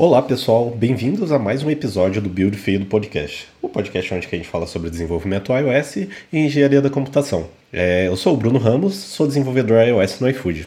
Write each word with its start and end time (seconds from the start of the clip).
Olá 0.00 0.22
pessoal, 0.22 0.70
bem-vindos 0.70 1.30
a 1.30 1.38
mais 1.38 1.62
um 1.62 1.70
episódio 1.70 2.22
do 2.22 2.30
Build 2.30 2.56
Feio 2.56 2.80
do 2.80 2.86
Podcast, 2.86 3.46
o 3.60 3.68
podcast 3.68 4.14
onde 4.14 4.26
a 4.26 4.30
gente 4.30 4.48
fala 4.48 4.66
sobre 4.66 4.88
desenvolvimento 4.88 5.52
iOS 5.52 5.96
e 5.96 6.08
engenharia 6.32 6.80
da 6.80 6.88
computação. 6.88 7.50
É, 7.70 8.08
eu 8.08 8.16
sou 8.16 8.32
o 8.32 8.36
Bruno 8.38 8.58
Ramos, 8.58 8.94
sou 8.94 9.26
desenvolvedor 9.26 9.86
iOS 9.86 10.18
no 10.18 10.30
iFood. 10.30 10.66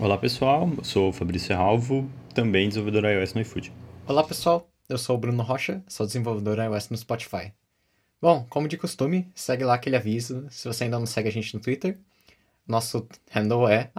Olá 0.00 0.18
pessoal, 0.18 0.68
eu 0.76 0.82
sou 0.82 1.10
o 1.10 1.12
Fabrício 1.12 1.54
Ralvo, 1.54 2.10
também 2.34 2.66
desenvolvedor 2.66 3.08
iOS 3.08 3.34
no 3.34 3.40
iFood. 3.42 3.72
Olá 4.04 4.24
pessoal, 4.24 4.68
eu 4.88 4.98
sou 4.98 5.14
o 5.14 5.18
Bruno 5.20 5.44
Rocha, 5.44 5.80
sou 5.86 6.04
desenvolvedor 6.04 6.58
iOS 6.58 6.90
no 6.90 6.96
Spotify. 6.96 7.52
Bom, 8.20 8.44
como 8.50 8.66
de 8.66 8.76
costume, 8.76 9.30
segue 9.32 9.62
lá 9.62 9.74
aquele 9.74 9.94
aviso 9.94 10.44
se 10.50 10.66
você 10.66 10.82
ainda 10.82 10.98
não 10.98 11.06
segue 11.06 11.28
a 11.28 11.32
gente 11.32 11.54
no 11.54 11.60
Twitter. 11.60 11.98
Nosso 12.66 13.06
handle 13.30 13.68
é 13.68 13.92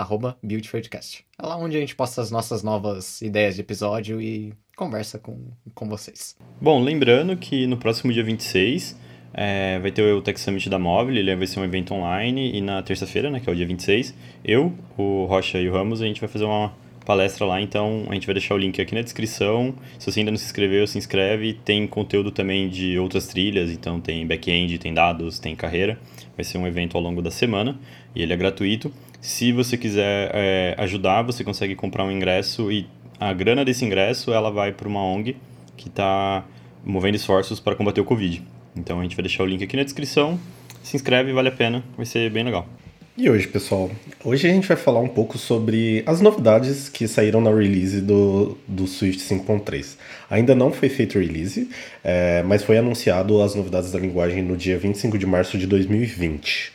buildfieldcast. 0.43 1.25
É 1.37 1.45
lá 1.45 1.55
onde 1.55 1.77
a 1.77 1.79
gente 1.79 1.95
posta 1.95 2.21
as 2.21 2.31
nossas 2.31 2.63
novas 2.63 3.21
ideias 3.21 3.55
de 3.55 3.61
episódio 3.61 4.21
e 4.21 4.53
conversa 4.75 5.19
com, 5.19 5.51
com 5.73 5.87
vocês. 5.87 6.35
Bom, 6.61 6.81
lembrando 6.81 7.35
que 7.37 7.67
no 7.67 7.77
próximo 7.77 8.11
dia 8.11 8.23
26 8.23 8.97
é, 9.33 9.79
vai 9.79 9.91
ter 9.91 10.03
o 10.13 10.21
Tech 10.21 10.39
Summit 10.39 10.69
da 10.69 10.77
Móvel, 10.77 11.15
ele 11.15 11.35
vai 11.35 11.47
ser 11.47 11.59
um 11.59 11.63
evento 11.63 11.93
online, 11.93 12.55
e 12.55 12.61
na 12.61 12.81
terça-feira, 12.81 13.31
né, 13.31 13.39
que 13.39 13.49
é 13.49 13.53
o 13.53 13.55
dia 13.55 13.65
26, 13.65 14.13
eu, 14.43 14.73
o 14.97 15.25
Rocha 15.25 15.59
e 15.59 15.67
o 15.67 15.73
Ramos, 15.73 16.01
a 16.01 16.05
gente 16.05 16.21
vai 16.21 16.29
fazer 16.29 16.45
uma 16.45 16.73
palestra 17.03 17.45
lá, 17.45 17.61
então 17.61 18.05
a 18.09 18.13
gente 18.13 18.25
vai 18.25 18.33
deixar 18.33 18.55
o 18.55 18.57
link 18.57 18.81
aqui 18.81 18.95
na 18.95 19.01
descrição. 19.01 19.75
Se 19.99 20.09
você 20.09 20.21
ainda 20.21 20.31
não 20.31 20.37
se 20.37 20.45
inscreveu, 20.45 20.87
se 20.87 20.97
inscreve. 20.97 21.53
Tem 21.53 21.85
conteúdo 21.85 22.31
também 22.31 22.69
de 22.69 22.97
outras 22.97 23.27
trilhas, 23.27 23.69
então 23.69 23.99
tem 23.99 24.25
back-end, 24.25 24.77
tem 24.77 24.93
dados, 24.93 25.39
tem 25.39 25.55
carreira. 25.55 25.99
Vai 26.35 26.43
ser 26.43 26.57
um 26.57 26.65
evento 26.65 26.97
ao 26.97 27.03
longo 27.03 27.21
da 27.21 27.31
semana 27.31 27.77
e 28.15 28.21
ele 28.21 28.33
é 28.33 28.37
gratuito. 28.37 28.91
Se 29.21 29.51
você 29.51 29.77
quiser 29.77 30.31
é, 30.33 30.75
ajudar, 30.77 31.21
você 31.21 31.43
consegue 31.43 31.75
comprar 31.75 32.03
um 32.03 32.11
ingresso 32.11 32.71
e 32.71 32.87
a 33.29 33.33
grana 33.33 33.63
desse 33.63 33.85
ingresso 33.85 34.33
ela 34.33 34.51
vai 34.51 34.73
para 34.73 34.87
uma 34.87 35.01
ONG 35.01 35.37
que 35.77 35.87
está 35.87 36.43
movendo 36.83 37.15
esforços 37.15 37.59
para 37.59 37.75
combater 37.75 38.01
o 38.01 38.05
Covid. 38.05 38.43
Então 38.75 38.99
a 38.99 39.03
gente 39.03 39.15
vai 39.15 39.23
deixar 39.23 39.43
o 39.43 39.45
link 39.45 39.63
aqui 39.63 39.77
na 39.77 39.83
descrição. 39.83 40.37
Se 40.83 40.97
inscreve, 40.97 41.31
vale 41.31 41.47
a 41.47 41.51
pena, 41.51 41.83
vai 41.95 42.05
ser 42.05 42.29
bem 42.29 42.43
legal. 42.43 42.67
E 43.15 43.29
hoje, 43.29 43.47
pessoal? 43.47 43.89
Hoje 44.25 44.49
a 44.49 44.51
gente 44.51 44.67
vai 44.67 44.75
falar 44.75 44.99
um 44.99 45.07
pouco 45.07 45.37
sobre 45.37 46.03
as 46.05 46.19
novidades 46.19 46.89
que 46.89 47.07
saíram 47.07 47.39
na 47.39 47.51
release 47.51 48.01
do, 48.01 48.57
do 48.67 48.87
Swift 48.87 49.21
5.3. 49.21 49.97
Ainda 50.29 50.53
não 50.55 50.73
foi 50.73 50.89
feito 50.89 51.19
release, 51.19 51.69
é, 52.03 52.43
mas 52.43 52.63
foi 52.63 52.77
anunciado 52.77 53.41
as 53.41 53.55
novidades 53.55 53.91
da 53.91 53.99
linguagem 53.99 54.41
no 54.41 54.57
dia 54.57 54.77
25 54.77 55.17
de 55.17 55.25
março 55.27 55.57
de 55.57 55.67
2020. 55.67 56.73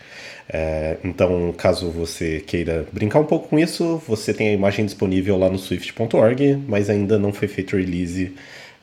É, 0.51 0.97
então, 1.05 1.53
caso 1.57 1.91
você 1.91 2.41
queira 2.41 2.87
brincar 2.93 3.21
um 3.21 3.25
pouco 3.25 3.49
com 3.49 3.59
isso, 3.59 4.03
você 4.07 4.33
tem 4.33 4.49
a 4.49 4.53
imagem 4.53 4.85
disponível 4.85 5.37
lá 5.37 5.51
no 5.51 5.59
swift.org, 5.59 6.57
mas 6.67 6.89
ainda 6.89 7.19
não 7.19 7.33
foi 7.33 7.49
feito 7.49 7.77
release 7.77 8.35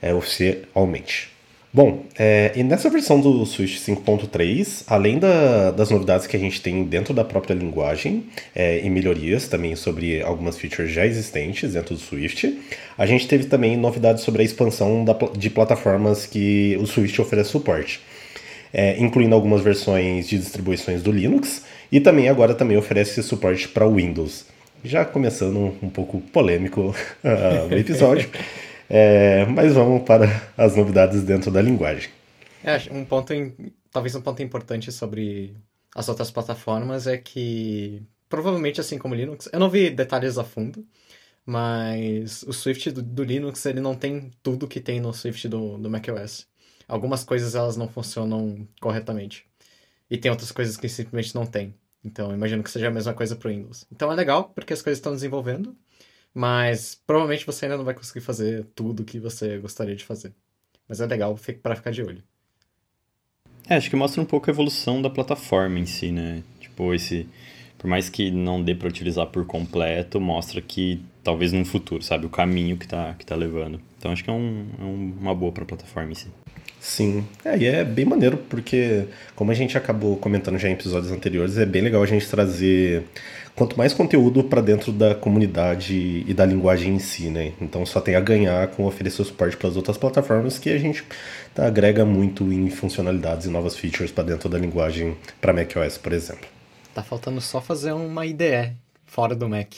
é, 0.01 0.13
oficialmente. 0.13 1.35
Bom, 1.75 2.05
é, 2.17 2.53
e 2.55 2.63
nessa 2.63 2.89
versão 2.89 3.19
do 3.19 3.45
Swift 3.45 3.81
5.3, 3.81 4.85
além 4.87 5.19
da, 5.19 5.71
das 5.71 5.89
novidades 5.89 6.25
que 6.25 6.37
a 6.37 6.39
gente 6.39 6.61
tem 6.61 6.85
dentro 6.85 7.13
da 7.13 7.25
própria 7.25 7.53
linguagem 7.53 8.27
é, 8.55 8.79
e 8.81 8.89
melhorias 8.89 9.49
também 9.49 9.75
sobre 9.75 10.21
algumas 10.21 10.57
features 10.57 10.89
já 10.89 11.05
existentes 11.05 11.73
dentro 11.73 11.93
do 11.93 11.99
Swift, 11.99 12.61
a 12.97 13.05
gente 13.05 13.27
teve 13.27 13.47
também 13.47 13.75
novidades 13.75 14.23
sobre 14.23 14.41
a 14.41 14.45
expansão 14.45 15.03
da, 15.03 15.13
de 15.37 15.49
plataformas 15.49 16.25
que 16.25 16.77
o 16.79 16.87
Swift 16.87 17.19
oferece 17.19 17.49
suporte, 17.49 17.99
é, 18.77 19.01
incluindo 19.01 19.33
algumas 19.33 19.61
versões 19.61 20.27
de 20.27 20.37
distribuições 20.37 21.01
do 21.01 21.09
Linux 21.09 21.63
e 21.89 22.01
também 22.01 22.27
agora 22.27 22.53
também 22.53 22.75
oferece 22.75 23.23
suporte 23.23 23.69
para 23.69 23.87
Windows. 23.87 24.47
Já 24.83 25.05
começando 25.05 25.73
um, 25.81 25.89
pouco 25.89 26.19
polêmico 26.19 26.93
uh, 27.23 27.67
o 27.71 27.73
episódio. 27.73 28.29
É, 28.89 29.45
mas 29.45 29.73
vamos 29.73 30.03
para 30.03 30.27
as 30.57 30.75
novidades 30.75 31.23
dentro 31.23 31.49
da 31.49 31.61
linguagem. 31.61 32.09
É, 32.61 32.77
um 32.91 33.05
ponto, 33.05 33.33
talvez 33.89 34.13
um 34.13 34.21
ponto 34.21 34.43
importante 34.43 34.91
sobre 34.91 35.55
as 35.95 36.09
outras 36.09 36.29
plataformas 36.29 37.07
é 37.07 37.17
que, 37.17 38.03
provavelmente 38.27 38.81
assim 38.81 38.97
como 38.97 39.15
Linux, 39.15 39.47
eu 39.53 39.59
não 39.59 39.69
vi 39.69 39.89
detalhes 39.89 40.37
a 40.37 40.43
fundo, 40.43 40.85
mas 41.45 42.43
o 42.43 42.51
Swift 42.51 42.91
do, 42.91 43.01
do 43.01 43.23
Linux 43.23 43.65
ele 43.65 43.79
não 43.79 43.95
tem 43.95 44.31
tudo 44.43 44.67
que 44.67 44.81
tem 44.81 44.99
no 44.99 45.13
Swift 45.13 45.47
do, 45.47 45.77
do 45.77 45.89
macOS. 45.89 46.45
Algumas 46.87 47.23
coisas 47.23 47.55
elas 47.55 47.75
não 47.77 47.87
funcionam 47.87 48.67
corretamente. 48.79 49.45
E 50.09 50.17
tem 50.17 50.29
outras 50.31 50.51
coisas 50.51 50.77
que 50.77 50.87
simplesmente 50.87 51.33
não 51.33 51.45
tem. 51.45 51.73
Então, 52.03 52.31
imagino 52.33 52.63
que 52.63 52.69
seja 52.69 52.87
a 52.87 52.91
mesma 52.91 53.13
coisa 53.13 53.35
para 53.35 53.47
o 53.47 53.51
Windows. 53.51 53.85
Então 53.91 54.11
é 54.11 54.15
legal, 54.15 54.51
porque 54.53 54.73
as 54.73 54.81
coisas 54.81 54.99
estão 54.99 55.13
desenvolvendo. 55.13 55.75
Mas 56.33 57.01
provavelmente 57.07 57.45
você 57.45 57.65
ainda 57.65 57.77
não 57.77 57.85
vai 57.85 57.93
conseguir 57.93 58.19
fazer 58.19 58.65
tudo 58.75 59.05
que 59.05 59.19
você 59.19 59.57
gostaria 59.57 59.95
de 59.95 60.03
fazer. 60.03 60.33
Mas 60.87 60.99
é 60.99 61.05
legal 61.05 61.35
para 61.63 61.75
ficar 61.75 61.91
de 61.91 62.03
olho. 62.03 62.21
É, 63.67 63.75
acho 63.75 63.89
que 63.89 63.95
mostra 63.95 64.21
um 64.21 64.25
pouco 64.25 64.49
a 64.49 64.53
evolução 64.53 65.01
da 65.01 65.09
plataforma 65.09 65.79
em 65.79 65.85
si, 65.85 66.11
né? 66.11 66.43
Tipo, 66.59 66.93
esse. 66.93 67.27
Por 67.77 67.87
mais 67.87 68.09
que 68.09 68.31
não 68.31 68.61
dê 68.61 68.75
para 68.75 68.87
utilizar 68.87 69.27
por 69.27 69.45
completo, 69.45 70.19
mostra 70.19 70.61
que 70.61 71.01
talvez 71.23 71.51
no 71.51 71.65
futuro, 71.65 72.03
sabe? 72.03 72.25
O 72.25 72.29
caminho 72.29 72.77
que 72.77 72.87
tá, 72.87 73.13
que 73.13 73.25
tá 73.25 73.35
levando. 73.35 73.79
Então 73.97 74.11
acho 74.11 74.23
que 74.23 74.29
é, 74.29 74.33
um, 74.33 74.67
é 74.79 74.83
uma 74.83 75.33
boa 75.33 75.51
para 75.51 75.63
a 75.63 75.67
plataforma 75.67 76.11
em 76.11 76.15
si. 76.15 76.27
Sim, 76.85 77.27
é, 77.43 77.57
e 77.57 77.65
é 77.65 77.83
bem 77.83 78.05
maneiro 78.05 78.37
porque, 78.37 79.07
como 79.35 79.49
a 79.49 79.55
gente 79.55 79.75
acabou 79.75 80.15
comentando 80.17 80.59
já 80.59 80.69
em 80.69 80.73
episódios 80.73 81.11
anteriores, 81.11 81.57
é 81.57 81.65
bem 81.65 81.81
legal 81.81 82.03
a 82.03 82.05
gente 82.05 82.29
trazer 82.29 83.03
quanto 83.55 83.75
mais 83.75 83.91
conteúdo 83.91 84.43
para 84.43 84.61
dentro 84.61 84.91
da 84.91 85.15
comunidade 85.15 86.23
e 86.27 86.31
da 86.31 86.45
linguagem 86.45 86.93
em 86.93 86.99
si, 86.99 87.31
né? 87.31 87.53
Então 87.59 87.83
só 87.87 87.99
tem 87.99 88.13
a 88.13 88.19
ganhar 88.19 88.67
com 88.67 88.85
oferecer 88.85 89.23
suporte 89.23 89.57
para 89.57 89.67
as 89.67 89.75
outras 89.75 89.97
plataformas 89.97 90.59
que 90.59 90.69
a 90.69 90.77
gente 90.77 91.03
tá, 91.55 91.65
agrega 91.65 92.05
muito 92.05 92.53
em 92.53 92.69
funcionalidades 92.69 93.47
e 93.47 93.49
novas 93.49 93.75
features 93.75 94.11
para 94.11 94.25
dentro 94.25 94.47
da 94.47 94.59
linguagem 94.59 95.17
para 95.41 95.51
macOS, 95.51 95.97
por 95.97 96.13
exemplo. 96.13 96.47
Tá 96.93 97.01
faltando 97.01 97.41
só 97.41 97.59
fazer 97.59 97.93
uma 97.93 98.27
IDE 98.27 98.77
fora 99.05 99.35
do 99.35 99.49
Mac. 99.49 99.73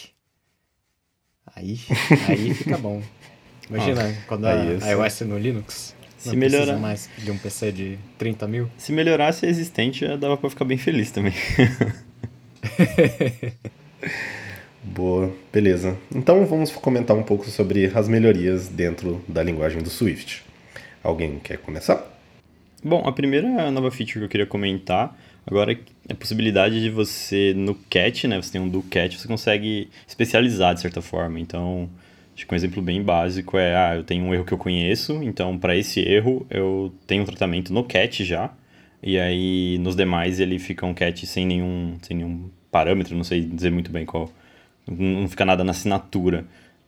Aí, 1.55 1.79
aí 2.27 2.53
fica 2.53 2.77
bom. 2.77 3.01
Imagina 3.69 4.09
ah, 4.09 4.23
quando 4.27 4.45
a 4.45 4.91
iOS 4.91 5.21
no 5.21 5.37
Linux. 5.37 5.95
Se 6.31 6.35
não 6.35 6.39
melhorar 6.39 6.77
mais 6.77 7.09
de 7.17 7.31
um 7.31 7.37
PC 7.37 7.71
de 7.71 7.97
30 8.17 8.47
mil. 8.47 8.69
Se 8.77 8.91
melhorasse 8.91 9.45
a 9.45 9.49
existente, 9.49 10.05
já 10.05 10.15
dava 10.15 10.37
para 10.37 10.49
ficar 10.49 10.65
bem 10.65 10.77
feliz 10.77 11.11
também. 11.11 11.33
Boa, 14.83 15.31
beleza. 15.51 15.97
Então 16.13 16.45
vamos 16.45 16.71
comentar 16.71 17.15
um 17.15 17.23
pouco 17.23 17.49
sobre 17.49 17.91
as 17.93 18.07
melhorias 18.07 18.67
dentro 18.67 19.21
da 19.27 19.43
linguagem 19.43 19.81
do 19.81 19.89
Swift. 19.89 20.43
Alguém 21.03 21.39
quer 21.39 21.57
começar? 21.57 22.05
Bom, 22.83 23.03
a 23.05 23.11
primeira 23.11 23.69
nova 23.71 23.91
feature 23.91 24.19
que 24.19 24.25
eu 24.25 24.29
queria 24.29 24.45
comentar 24.45 25.17
agora 25.45 25.73
é 25.73 25.77
a 26.11 26.15
possibilidade 26.15 26.81
de 26.81 26.89
você, 26.89 27.53
no 27.55 27.75
cat, 27.89 28.27
né? 28.27 28.41
Você 28.41 28.51
tem 28.51 28.61
um 28.61 28.67
do 28.67 28.81
cat, 28.83 29.17
você 29.17 29.27
consegue 29.27 29.89
especializar 30.07 30.73
de 30.73 30.81
certa 30.81 31.01
forma. 31.01 31.39
Então, 31.39 31.89
Acho 32.37 32.45
que 32.45 32.53
um 32.53 32.55
exemplo 32.55 32.83
bem 32.83 33.01
básico 33.01 33.57
é, 33.57 33.75
ah, 33.75 33.95
eu 33.95 34.03
tenho 34.03 34.23
um 34.23 34.31
erro 34.31 34.45
que 34.45 34.53
eu 34.53 34.59
conheço, 34.59 35.23
então 35.23 35.57
para 35.57 35.75
esse 35.75 35.99
erro 35.99 36.45
eu 36.51 36.93
tenho 37.07 37.23
um 37.23 37.25
tratamento 37.25 37.73
no 37.73 37.83
cat 37.83 38.23
já, 38.23 38.53
e 39.01 39.17
aí 39.17 39.79
nos 39.79 39.95
demais 39.95 40.39
ele 40.39 40.59
fica 40.59 40.85
um 40.85 40.93
cat 40.93 41.25
sem 41.25 41.47
nenhum, 41.47 41.97
sem 41.99 42.15
nenhum 42.15 42.47
parâmetro, 42.71 43.15
não 43.15 43.23
sei 43.23 43.41
dizer 43.41 43.71
muito 43.71 43.91
bem 43.91 44.05
qual, 44.05 44.31
não 44.87 45.27
fica 45.27 45.43
nada 45.45 45.63
na 45.63 45.71
assinatura. 45.71 46.45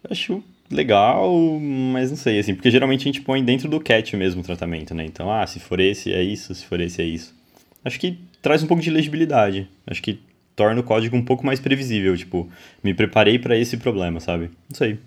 Acho 0.08 0.44
legal, 0.70 1.59
mas 1.59 2.12
não 2.12 2.18
sei, 2.18 2.38
assim, 2.38 2.54
porque 2.54 2.70
geralmente 2.70 3.02
a 3.02 3.12
gente 3.12 3.22
põe 3.22 3.44
dentro 3.44 3.68
do 3.68 3.80
cat 3.80 4.16
mesmo 4.16 4.42
o 4.42 4.44
tratamento, 4.44 4.94
né? 4.94 5.04
Então, 5.04 5.32
ah, 5.32 5.48
se 5.48 5.59
for 5.59 5.80
esse 5.80 6.14
é 6.14 6.22
isso, 6.22 6.54
se 6.54 6.64
for 6.64 6.80
esse 6.80 7.02
é 7.02 7.06
isso. 7.06 7.36
Acho 7.84 8.00
que 8.00 8.20
traz 8.40 8.62
um 8.62 8.68
pouco 8.68 8.84
de 8.84 8.92
legibilidade. 8.92 9.68
Acho 9.88 10.02
que 10.02 10.20
torna 10.56 10.80
o 10.82 10.84
código 10.84 11.18
um 11.18 11.26
pouco 11.26 11.44
mais 11.44 11.59
previsível, 11.59 12.16
tipo, 12.16 12.48
me 12.84 12.94
preparei 12.94 13.40
para 13.40 13.58
esse 13.58 13.78
problema, 13.78 14.20
sabe? 14.20 14.52
Não 14.70 14.78
sei. 14.78 15.00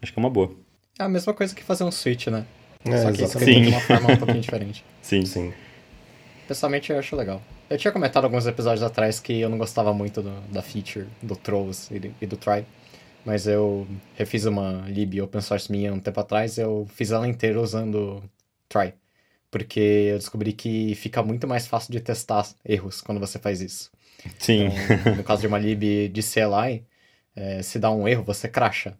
Acho 0.00 0.12
que 0.12 0.18
é 0.18 0.22
uma 0.22 0.30
boa. 0.30 0.50
É 0.98 1.04
a 1.04 1.08
mesma 1.08 1.32
coisa 1.32 1.54
que 1.54 1.62
fazer 1.62 1.84
um 1.84 1.90
switch, 1.90 2.26
né? 2.28 2.44
É, 2.84 3.02
Só 3.02 3.12
que 3.12 3.22
escrito 3.22 3.62
de 3.62 3.68
uma 3.68 3.80
forma 3.80 4.12
um 4.12 4.16
pouquinho 4.16 4.40
diferente. 4.40 4.84
Sim, 5.02 5.24
sim. 5.24 5.52
Pessoalmente 6.46 6.92
eu 6.92 6.98
acho 6.98 7.14
legal. 7.16 7.42
Eu 7.68 7.76
tinha 7.76 7.92
comentado 7.92 8.24
alguns 8.24 8.46
episódios 8.46 8.82
atrás 8.82 9.20
que 9.20 9.40
eu 9.40 9.50
não 9.50 9.58
gostava 9.58 9.92
muito 9.92 10.22
do, 10.22 10.40
da 10.52 10.62
feature 10.62 11.06
do 11.22 11.36
throws 11.36 11.90
e, 11.90 12.12
e, 12.20 12.26
do 12.26 12.36
try. 12.36 12.64
Mas 13.24 13.46
eu 13.46 13.86
refiz 14.14 14.46
uma 14.46 14.84
lib 14.88 15.20
open 15.20 15.40
source 15.40 15.70
minha 15.70 15.92
um 15.92 16.00
tempo 16.00 16.18
atrás 16.20 16.56
eu 16.56 16.86
fiz 16.94 17.10
ela 17.10 17.28
inteira 17.28 17.60
usando 17.60 18.22
try. 18.68 18.94
Porque 19.50 19.80
eu 20.12 20.18
descobri 20.18 20.52
que 20.52 20.94
fica 20.94 21.22
muito 21.22 21.46
mais 21.46 21.66
fácil 21.66 21.92
de 21.92 22.00
testar 22.00 22.46
erros 22.64 23.02
quando 23.02 23.20
você 23.20 23.38
faz 23.38 23.60
isso. 23.60 23.90
Sim. 24.38 24.68
Então, 24.68 25.16
no 25.16 25.24
caso 25.24 25.42
de 25.42 25.46
uma 25.46 25.58
lib 25.58 26.08
de 26.08 26.22
CLI, 26.22 26.84
é, 27.36 27.62
se 27.62 27.78
dá 27.78 27.90
um 27.90 28.08
erro, 28.08 28.24
você 28.24 28.48
cracha. 28.48 28.96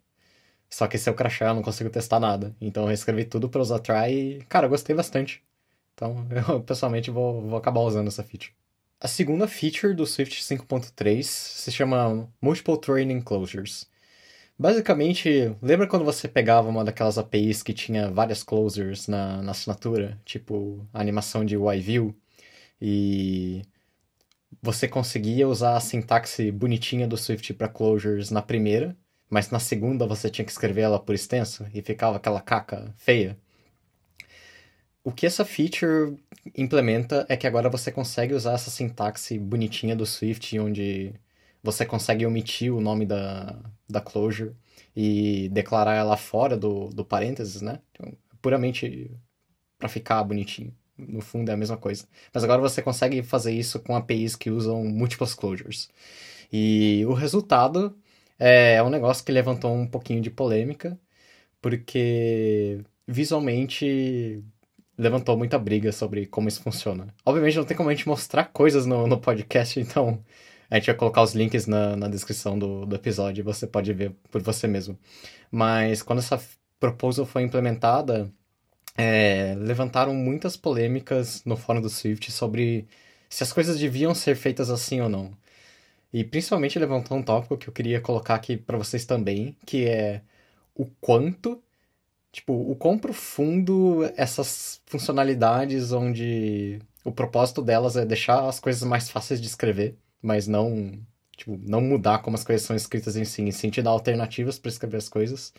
Só 0.70 0.86
que 0.86 0.98
se 0.98 1.08
eu 1.08 1.14
crachar, 1.14 1.50
eu 1.50 1.54
não 1.54 1.62
consigo 1.62 1.90
testar 1.90 2.20
nada. 2.20 2.54
Então 2.60 2.84
eu 2.84 2.88
reescrevi 2.88 3.24
tudo 3.24 3.48
para 3.48 3.60
usar 3.60 3.78
try 3.80 4.12
e, 4.12 4.42
cara, 4.48 4.66
eu 4.66 4.70
gostei 4.70 4.94
bastante. 4.94 5.42
Então 5.94 6.26
eu 6.48 6.60
pessoalmente 6.62 7.10
vou, 7.10 7.42
vou 7.42 7.58
acabar 7.58 7.80
usando 7.80 8.08
essa 8.08 8.22
feature. 8.22 8.52
A 9.00 9.08
segunda 9.08 9.46
feature 9.46 9.94
do 9.94 10.06
Swift 10.06 10.42
5.3 10.42 11.22
se 11.22 11.70
chama 11.70 12.28
Multiple 12.40 12.80
Training 12.80 13.20
Closures. 13.20 13.88
Basicamente, 14.58 15.54
lembra 15.62 15.86
quando 15.86 16.04
você 16.04 16.26
pegava 16.26 16.68
uma 16.68 16.84
daquelas 16.84 17.16
APIs 17.16 17.62
que 17.62 17.72
tinha 17.72 18.10
várias 18.10 18.42
closures 18.42 19.06
na, 19.06 19.40
na 19.40 19.52
assinatura? 19.52 20.20
Tipo, 20.24 20.84
a 20.92 21.00
animação 21.00 21.44
de 21.44 21.56
UI-View? 21.56 22.14
E 22.82 23.62
você 24.62 24.88
conseguia 24.88 25.48
usar 25.48 25.76
a 25.76 25.80
sintaxe 25.80 26.50
bonitinha 26.50 27.06
do 27.06 27.16
Swift 27.16 27.54
para 27.54 27.68
closures 27.68 28.30
na 28.30 28.42
primeira, 28.42 28.96
mas 29.30 29.50
na 29.50 29.58
segunda 29.58 30.06
você 30.06 30.30
tinha 30.30 30.44
que 30.44 30.50
escrever 30.50 30.82
ela 30.82 30.98
por 30.98 31.14
extenso 31.14 31.66
e 31.74 31.82
ficava 31.82 32.16
aquela 32.16 32.40
caca 32.40 32.92
feia. 32.96 33.38
O 35.04 35.12
que 35.12 35.26
essa 35.26 35.44
feature 35.44 36.16
implementa 36.56 37.24
é 37.28 37.36
que 37.36 37.46
agora 37.46 37.70
você 37.70 37.90
consegue 37.90 38.34
usar 38.34 38.52
essa 38.52 38.70
sintaxe 38.70 39.38
bonitinha 39.38 39.96
do 39.96 40.04
Swift, 40.06 40.58
onde 40.58 41.14
você 41.62 41.84
consegue 41.86 42.26
omitir 42.26 42.74
o 42.74 42.80
nome 42.80 43.06
da, 43.06 43.58
da 43.88 44.00
closure 44.00 44.54
e 44.94 45.48
declarar 45.50 45.94
ela 45.94 46.16
fora 46.16 46.56
do, 46.56 46.88
do 46.88 47.04
parênteses, 47.04 47.62
né? 47.62 47.80
Então, 47.92 48.12
puramente 48.40 49.10
para 49.78 49.88
ficar 49.88 50.22
bonitinho. 50.24 50.74
No 50.96 51.20
fundo 51.20 51.50
é 51.50 51.54
a 51.54 51.56
mesma 51.56 51.76
coisa. 51.76 52.06
Mas 52.34 52.42
agora 52.42 52.60
você 52.60 52.82
consegue 52.82 53.22
fazer 53.22 53.52
isso 53.52 53.78
com 53.80 53.94
APIs 53.94 54.34
que 54.34 54.50
usam 54.50 54.84
múltiplas 54.84 55.34
closures. 55.34 55.88
E 56.52 57.04
o 57.06 57.12
resultado 57.12 57.96
é 58.38 58.82
um 58.82 58.90
negócio 58.90 59.24
que 59.24 59.32
levantou 59.32 59.74
um 59.74 59.86
pouquinho 59.86 60.20
de 60.20 60.30
polêmica, 60.30 60.98
porque 61.60 62.80
visualmente 63.06 64.44
levantou 64.96 65.36
muita 65.36 65.58
briga 65.58 65.92
sobre 65.92 66.26
como 66.26 66.48
isso 66.48 66.62
funciona. 66.62 67.14
Obviamente 67.24 67.56
não 67.56 67.64
tem 67.64 67.76
como 67.76 67.88
a 67.88 67.94
gente 67.94 68.08
mostrar 68.08 68.46
coisas 68.46 68.86
no, 68.86 69.06
no 69.06 69.18
podcast, 69.20 69.78
então 69.80 70.22
a 70.70 70.76
gente 70.76 70.86
vai 70.86 70.94
colocar 70.96 71.22
os 71.22 71.34
links 71.34 71.66
na, 71.66 71.96
na 71.96 72.08
descrição 72.08 72.58
do, 72.58 72.84
do 72.86 72.96
episódio 72.96 73.44
você 73.44 73.66
pode 73.66 73.92
ver 73.92 74.12
por 74.30 74.42
você 74.42 74.66
mesmo. 74.66 74.98
Mas 75.50 76.02
quando 76.02 76.18
essa 76.20 76.40
proposal 76.80 77.26
foi 77.26 77.42
implementada, 77.42 78.30
é, 78.96 79.54
levantaram 79.58 80.14
muitas 80.14 80.56
polêmicas 80.56 81.44
no 81.44 81.56
fórum 81.56 81.80
do 81.80 81.88
Swift 81.88 82.30
sobre 82.32 82.88
se 83.28 83.42
as 83.42 83.52
coisas 83.52 83.78
deviam 83.78 84.14
ser 84.14 84.34
feitas 84.36 84.70
assim 84.70 85.00
ou 85.00 85.08
não. 85.08 85.32
E 86.12 86.24
principalmente 86.24 86.78
levantou 86.78 87.18
um 87.18 87.22
tópico 87.22 87.56
que 87.58 87.68
eu 87.68 87.72
queria 87.72 88.00
colocar 88.00 88.34
aqui 88.34 88.56
para 88.56 88.78
vocês 88.78 89.04
também, 89.04 89.56
que 89.66 89.86
é 89.86 90.22
o 90.74 90.86
quanto, 91.00 91.62
tipo, 92.32 92.52
o 92.54 92.76
quão 92.76 92.98
profundo 92.98 94.04
essas 94.16 94.80
funcionalidades 94.86 95.92
onde 95.92 96.80
o 97.04 97.12
propósito 97.12 97.62
delas 97.62 97.96
é 97.96 98.06
deixar 98.06 98.48
as 98.48 98.60
coisas 98.60 98.82
mais 98.84 99.10
fáceis 99.10 99.40
de 99.40 99.48
escrever 99.48 99.96
mas 100.22 100.46
não, 100.46 101.00
tipo, 101.36 101.58
não 101.64 101.80
mudar 101.80 102.20
como 102.20 102.36
as 102.36 102.44
coisas 102.44 102.66
são 102.66 102.76
escritas 102.76 103.16
em 103.16 103.24
si, 103.24 103.42
em 103.42 103.70
te 103.70 103.82
dar 103.82 103.90
alternativas 103.90 104.58
para 104.58 104.70
escrever 104.70 104.98
as 104.98 105.08
coisas. 105.08 105.52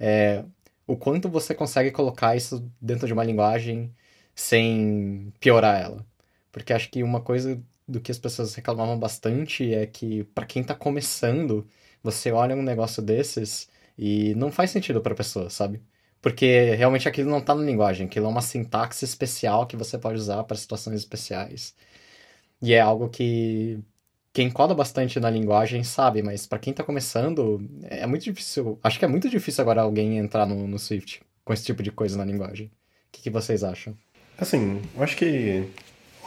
É, 0.00 0.44
o 0.86 0.96
quanto 0.96 1.28
você 1.28 1.54
consegue 1.54 1.90
colocar 1.90 2.36
isso 2.36 2.70
dentro 2.80 3.06
de 3.06 3.12
uma 3.12 3.24
linguagem 3.24 3.94
sem 4.34 5.32
piorar 5.40 5.80
ela. 5.82 6.06
Porque 6.52 6.72
acho 6.72 6.90
que 6.90 7.02
uma 7.02 7.20
coisa 7.20 7.60
do 7.86 8.00
que 8.00 8.10
as 8.10 8.18
pessoas 8.18 8.54
reclamavam 8.54 8.98
bastante 8.98 9.72
é 9.74 9.86
que 9.86 10.24
para 10.34 10.46
quem 10.46 10.62
está 10.62 10.74
começando, 10.74 11.66
você 12.02 12.32
olha 12.32 12.56
um 12.56 12.62
negócio 12.62 13.02
desses 13.02 13.68
e 13.98 14.34
não 14.36 14.50
faz 14.50 14.70
sentido 14.70 15.00
para 15.00 15.12
a 15.12 15.16
pessoa, 15.16 15.50
sabe? 15.50 15.82
Porque 16.20 16.74
realmente 16.74 17.08
aquilo 17.08 17.30
não 17.30 17.38
está 17.38 17.54
na 17.54 17.62
linguagem, 17.62 18.06
aquilo 18.06 18.26
é 18.26 18.28
uma 18.28 18.40
sintaxe 18.42 19.04
especial 19.04 19.66
que 19.66 19.76
você 19.76 19.98
pode 19.98 20.18
usar 20.18 20.42
para 20.44 20.56
situações 20.56 21.00
especiais. 21.00 21.74
E 22.62 22.72
é 22.74 22.80
algo 22.80 23.08
que 23.10 23.78
quem 24.32 24.50
coda 24.50 24.74
bastante 24.74 25.20
na 25.20 25.30
linguagem 25.30 25.84
sabe, 25.84 26.22
mas 26.22 26.46
para 26.46 26.58
quem 26.58 26.72
tá 26.72 26.82
começando, 26.82 27.62
é 27.84 28.06
muito 28.06 28.24
difícil. 28.24 28.78
Acho 28.82 28.98
que 28.98 29.04
é 29.04 29.08
muito 29.08 29.28
difícil 29.28 29.62
agora 29.62 29.82
alguém 29.82 30.18
entrar 30.18 30.46
no, 30.46 30.66
no 30.66 30.78
Swift 30.78 31.22
com 31.44 31.52
esse 31.52 31.64
tipo 31.64 31.82
de 31.82 31.92
coisa 31.92 32.16
na 32.16 32.24
linguagem. 32.24 32.66
O 32.66 32.70
que, 33.12 33.22
que 33.22 33.30
vocês 33.30 33.62
acham? 33.62 33.96
Assim, 34.38 34.82
eu 34.96 35.02
acho 35.02 35.16
que. 35.16 35.68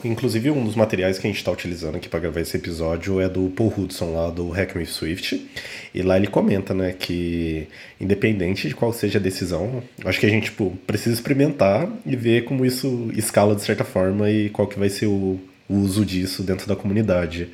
Inclusive, 0.03 0.51
um 0.51 0.63
dos 0.63 0.75
materiais 0.75 1.17
que 1.17 1.25
a 1.25 1.29
gente 1.29 1.37
está 1.37 1.51
utilizando 1.51 1.95
aqui 1.95 2.07
para 2.07 2.19
gravar 2.19 2.41
esse 2.41 2.55
episódio 2.55 3.19
é 3.19 3.27
do 3.27 3.49
Paul 3.49 3.73
Hudson, 3.75 4.13
lá 4.13 4.29
do 4.29 4.49
Hack 4.49 4.75
with 4.75 4.85
Swift. 4.85 5.49
E 5.93 6.01
lá 6.03 6.17
ele 6.17 6.27
comenta, 6.27 6.73
né, 6.73 6.93
que 6.93 7.67
independente 7.99 8.67
de 8.67 8.75
qual 8.75 8.93
seja 8.93 9.17
a 9.17 9.21
decisão, 9.21 9.81
acho 10.05 10.19
que 10.19 10.25
a 10.25 10.29
gente 10.29 10.45
tipo, 10.45 10.77
precisa 10.85 11.15
experimentar 11.15 11.89
e 12.05 12.15
ver 12.15 12.45
como 12.45 12.65
isso 12.65 13.09
escala 13.15 13.55
de 13.55 13.63
certa 13.63 13.83
forma 13.83 14.29
e 14.29 14.49
qual 14.49 14.67
que 14.67 14.77
vai 14.77 14.89
ser 14.89 15.07
o, 15.07 15.39
o 15.67 15.75
uso 15.75 16.05
disso 16.05 16.43
dentro 16.43 16.67
da 16.67 16.75
comunidade. 16.75 17.49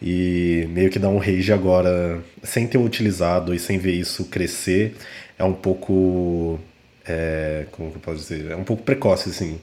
E 0.00 0.66
meio 0.70 0.90
que 0.90 0.98
dar 0.98 1.08
um 1.08 1.18
rage 1.18 1.52
agora, 1.52 2.22
sem 2.42 2.66
ter 2.66 2.78
utilizado 2.78 3.52
e 3.52 3.58
sem 3.58 3.78
ver 3.78 3.92
isso 3.92 4.24
crescer, 4.26 4.94
é 5.38 5.44
um 5.44 5.52
pouco. 5.52 6.58
É, 7.06 7.64
como 7.72 7.90
que 7.90 7.96
eu 7.96 8.00
posso 8.00 8.18
dizer? 8.18 8.50
É 8.50 8.56
um 8.56 8.64
pouco 8.64 8.82
precoce, 8.82 9.30
assim. 9.30 9.58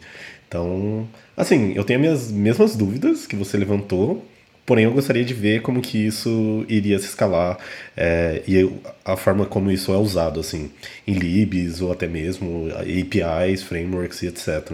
Então, 0.47 1.07
assim, 1.36 1.74
eu 1.74 1.83
tenho 1.83 2.00
as 2.00 2.06
minhas 2.06 2.31
mesmas 2.31 2.75
dúvidas 2.75 3.25
que 3.27 3.36
você 3.36 3.57
levantou, 3.57 4.25
porém 4.65 4.86
eu 4.86 4.92
gostaria 4.92 5.24
de 5.24 5.33
ver 5.33 5.62
como 5.62 5.81
que 5.81 5.97
isso 6.06 6.65
iria 6.68 6.97
se 7.00 7.06
escalar 7.06 7.57
é, 7.95 8.44
e 8.47 8.69
a 9.03 9.15
forma 9.15 9.45
como 9.45 9.71
isso 9.71 9.94
é 9.94 9.97
usado, 9.97 10.39
assim, 10.39 10.71
em 11.07 11.13
libs 11.13 11.81
ou 11.81 11.92
até 11.92 12.07
mesmo 12.07 12.68
APIs, 12.71 13.63
frameworks 13.63 14.21
e 14.24 14.27
etc. 14.27 14.74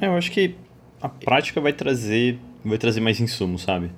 É, 0.00 0.06
eu 0.06 0.14
acho 0.14 0.30
que 0.30 0.54
a 1.00 1.08
prática 1.08 1.60
vai 1.60 1.72
trazer 1.72 2.38
vai 2.64 2.78
trazer 2.78 3.00
mais 3.00 3.20
insumo, 3.20 3.58
sabe? 3.58 3.90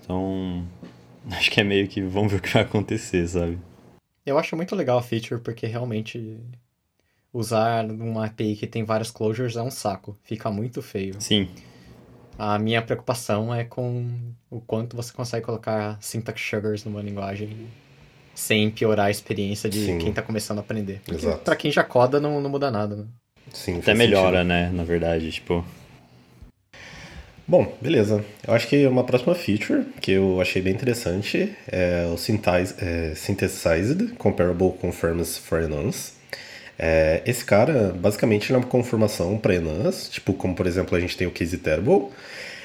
Então, 0.00 0.64
acho 1.30 1.50
que 1.50 1.60
é 1.60 1.64
meio 1.64 1.88
que 1.88 2.00
vamos 2.00 2.32
ver 2.32 2.38
o 2.38 2.42
que 2.42 2.52
vai 2.52 2.62
acontecer, 2.62 3.26
sabe? 3.28 3.58
Eu 4.24 4.38
acho 4.38 4.56
muito 4.56 4.74
legal 4.74 4.98
a 4.98 5.02
feature 5.02 5.40
porque 5.40 5.66
realmente 5.66 6.38
usar 7.34 7.84
uma 7.84 8.26
API 8.26 8.54
que 8.54 8.66
tem 8.66 8.84
várias 8.84 9.10
closures 9.10 9.56
é 9.56 9.62
um 9.62 9.70
saco, 9.70 10.16
fica 10.22 10.50
muito 10.50 10.80
feio. 10.80 11.16
Sim. 11.18 11.48
A 12.38 12.58
minha 12.58 12.80
preocupação 12.80 13.52
é 13.52 13.64
com 13.64 14.08
o 14.48 14.60
quanto 14.60 14.96
você 14.96 15.12
consegue 15.12 15.44
colocar 15.44 15.98
syntax 16.00 16.40
sugars 16.40 16.84
numa 16.84 17.02
linguagem 17.02 17.50
sem 18.34 18.70
piorar 18.70 19.06
a 19.06 19.10
experiência 19.10 19.68
de 19.68 19.84
Sim. 19.84 19.98
quem 19.98 20.08
está 20.10 20.22
começando 20.22 20.58
a 20.58 20.60
aprender. 20.60 21.00
Porque 21.04 21.26
Exato. 21.26 21.44
pra 21.44 21.56
quem 21.56 21.70
já 21.70 21.84
coda 21.84 22.20
não, 22.20 22.40
não 22.40 22.50
muda 22.50 22.70
nada, 22.70 22.96
né? 22.96 23.04
Sim, 23.52 23.78
Até 23.78 23.94
melhora, 23.94 24.38
sentido. 24.38 24.48
né, 24.48 24.70
na 24.72 24.84
verdade, 24.84 25.30
tipo... 25.30 25.64
Bom, 27.46 27.76
beleza. 27.80 28.24
Eu 28.46 28.54
acho 28.54 28.66
que 28.66 28.86
uma 28.86 29.04
próxima 29.04 29.34
feature 29.34 29.84
que 30.00 30.12
eu 30.12 30.40
achei 30.40 30.62
bem 30.62 30.72
interessante 30.72 31.54
é 31.68 32.06
o 32.12 32.16
Synthesize, 32.16 32.74
é, 32.78 33.14
Synthesized 33.14 34.14
Comparable 34.16 34.72
Conformance 34.80 35.38
for 35.38 35.62
Enums. 35.62 36.14
É, 36.78 37.22
esse 37.26 37.44
cara, 37.44 37.94
basicamente, 37.98 38.50
ele 38.50 38.56
é 38.56 38.58
uma 38.58 38.66
conformação 38.66 39.38
para 39.38 39.54
enums, 39.54 40.08
tipo 40.08 40.32
como, 40.32 40.54
por 40.54 40.66
exemplo, 40.66 40.96
a 40.96 41.00
gente 41.00 41.16
tem 41.16 41.26
o 41.26 41.30
Case 41.30 41.58
Terrible. 41.58 42.08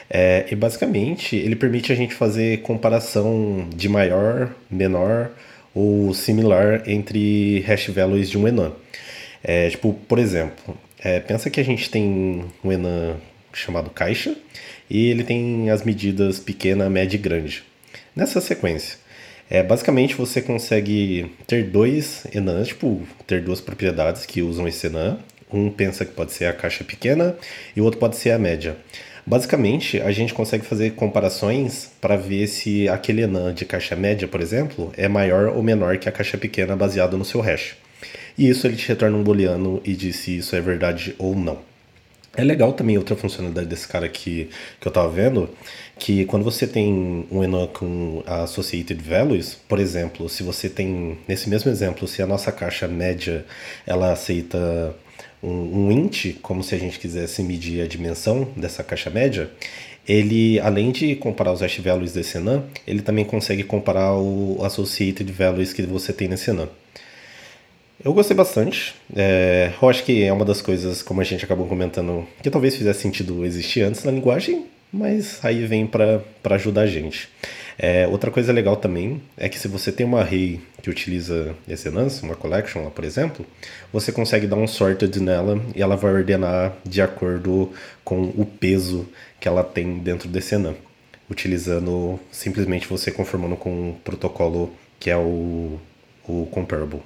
É, 0.09 0.45
e, 0.49 0.55
basicamente, 0.55 1.35
ele 1.35 1.55
permite 1.55 1.91
a 1.91 1.95
gente 1.95 2.15
fazer 2.15 2.61
comparação 2.61 3.67
de 3.75 3.87
maior, 3.87 4.51
menor 4.69 5.29
ou 5.73 6.13
similar 6.13 6.83
entre 6.87 7.59
hash 7.61 7.87
values 7.89 8.29
de 8.29 8.37
um 8.37 8.47
enum. 8.47 8.71
É, 9.43 9.69
tipo, 9.69 9.93
por 10.07 10.17
exemplo, 10.17 10.77
é, 10.99 11.19
pensa 11.19 11.49
que 11.49 11.59
a 11.59 11.63
gente 11.63 11.89
tem 11.89 12.43
um 12.63 12.71
enum 12.71 13.15
chamado 13.53 13.89
caixa, 13.89 14.35
e 14.89 15.09
ele 15.09 15.23
tem 15.23 15.69
as 15.69 15.83
medidas 15.83 16.39
pequena, 16.39 16.89
média 16.89 17.15
e 17.15 17.19
grande. 17.19 17.63
Nessa 18.15 18.41
sequência, 18.41 18.97
é, 19.49 19.63
basicamente 19.63 20.15
você 20.15 20.41
consegue 20.41 21.31
ter 21.47 21.63
dois 21.63 22.25
enans, 22.33 22.67
tipo, 22.67 23.01
ter 23.25 23.41
duas 23.41 23.59
propriedades 23.59 24.25
que 24.25 24.41
usam 24.41 24.67
esse 24.67 24.87
enan. 24.87 25.17
Um 25.51 25.71
pensa 25.71 26.05
que 26.05 26.11
pode 26.11 26.31
ser 26.31 26.45
a 26.45 26.53
caixa 26.53 26.83
pequena 26.83 27.35
e 27.75 27.81
o 27.81 27.83
outro 27.83 27.99
pode 27.99 28.15
ser 28.15 28.31
a 28.31 28.37
média. 28.37 28.77
Basicamente, 29.25 29.99
a 30.01 30.11
gente 30.11 30.33
consegue 30.33 30.65
fazer 30.65 30.91
comparações 30.91 31.91
para 31.99 32.15
ver 32.15 32.47
se 32.47 32.87
aquele 32.87 33.23
enan 33.23 33.53
de 33.53 33.65
caixa 33.65 33.95
média, 33.95 34.27
por 34.27 34.41
exemplo, 34.41 34.91
é 34.95 35.07
maior 35.07 35.55
ou 35.55 35.63
menor 35.63 35.97
que 35.97 36.07
a 36.07 36.11
caixa 36.11 36.37
pequena 36.37 36.75
baseado 36.75 37.17
no 37.17 37.25
seu 37.25 37.41
hash. 37.41 37.75
E 38.37 38.47
isso 38.47 38.67
ele 38.67 38.75
te 38.75 38.87
retorna 38.87 39.17
um 39.17 39.23
booleano 39.23 39.81
e 39.83 39.93
diz 39.93 40.17
se 40.17 40.37
isso 40.37 40.55
é 40.55 40.61
verdade 40.61 41.15
ou 41.17 41.35
não. 41.35 41.68
É 42.39 42.43
legal 42.46 42.72
também 42.72 42.98
outra 42.98 43.17
funcionalidade 43.17 43.67
desse 43.67 43.86
cara 43.86 44.05
aqui 44.05 44.50
que 44.79 44.88
eu 44.88 44.91
tava 44.93 45.10
vendo, 45.10 45.50
que 45.98 46.24
quando 46.24 46.41
você 46.41 46.65
tem 46.65 47.27
um 47.29 47.43
enum 47.43 47.67
com 47.67 48.24
associated 48.25 49.03
values, 49.03 49.58
por 49.67 49.77
exemplo, 49.77 50.29
se 50.29 50.41
você 50.41 50.69
tem 50.69 51.17
nesse 51.27 51.50
mesmo 51.50 51.69
exemplo, 51.69 52.08
se 52.08 52.22
a 52.22 52.25
nossa 52.25 52.50
caixa 52.50 52.88
média 52.88 53.46
ela 53.86 54.13
aceita 54.13 54.96
um, 55.43 55.50
um 55.50 55.91
int, 55.91 56.38
como 56.41 56.63
se 56.63 56.74
a 56.74 56.77
gente 56.77 56.98
quisesse 56.98 57.43
medir 57.43 57.81
a 57.84 57.88
dimensão 57.88 58.48
dessa 58.55 58.86
caixa 58.86 59.10
média, 59.10 59.51
ele, 60.08 60.62
além 60.62 60.93
de 60.93 61.17
comparar 61.17 61.51
os 61.51 61.60
hash 61.60 61.79
values 61.79 62.13
desse 62.13 62.38
enum, 62.38 62.63
ele 62.88 63.01
também 63.01 63.25
consegue 63.25 63.65
comparar 63.65 64.15
o 64.15 64.63
associated 64.63 65.29
values 65.29 65.74
que 65.74 65.81
você 65.81 66.13
tem 66.13 66.29
nesse 66.29 66.51
enum. 66.51 66.69
Eu 68.03 68.13
gostei 68.13 68.35
bastante. 68.35 68.95
É, 69.13 69.73
eu 69.81 69.89
acho 69.89 70.05
que 70.05 70.23
é 70.23 70.31
uma 70.31 70.45
das 70.45 70.61
coisas, 70.61 71.03
como 71.03 71.19
a 71.19 71.23
gente 71.23 71.43
acabou 71.43 71.67
comentando, 71.67 72.25
que 72.41 72.49
talvez 72.49 72.75
fizesse 72.75 73.01
sentido 73.01 73.45
existir 73.45 73.81
antes 73.81 74.05
na 74.05 74.11
linguagem, 74.11 74.65
mas 74.91 75.37
aí 75.43 75.65
vem 75.65 75.85
para 75.85 76.23
ajudar 76.45 76.81
a 76.81 76.87
gente. 76.87 77.27
É, 77.77 78.07
outra 78.07 78.31
coisa 78.31 78.53
legal 78.53 78.77
também 78.77 79.21
é 79.37 79.49
que 79.49 79.59
se 79.59 79.67
você 79.67 79.91
tem 79.91 80.05
uma 80.05 80.21
array 80.21 80.61
que 80.81 80.89
utiliza 80.89 81.53
Essence, 81.67 82.23
uma 82.23 82.35
collection 82.35 82.83
lá, 82.83 82.89
por 82.89 83.03
exemplo, 83.03 83.45
você 83.91 84.13
consegue 84.13 84.47
dar 84.47 84.55
um 84.55 84.67
sorted 84.67 85.19
nela 85.19 85.61
e 85.75 85.81
ela 85.81 85.97
vai 85.97 86.13
ordenar 86.13 86.73
de 86.85 87.01
acordo 87.01 87.71
com 88.03 88.21
o 88.21 88.45
peso 88.45 89.07
que 89.41 89.47
ela 89.47 89.63
tem 89.63 89.97
dentro 89.99 90.29
desse 90.29 90.55
enum, 90.55 90.73
utilizando 91.29 92.17
simplesmente 92.31 92.87
você 92.87 93.11
conformando 93.11 93.57
com 93.57 93.89
um 93.89 93.93
protocolo 93.93 94.73
que 94.99 95.09
é 95.09 95.17
o, 95.17 95.79
o 96.25 96.45
comparable. 96.51 97.01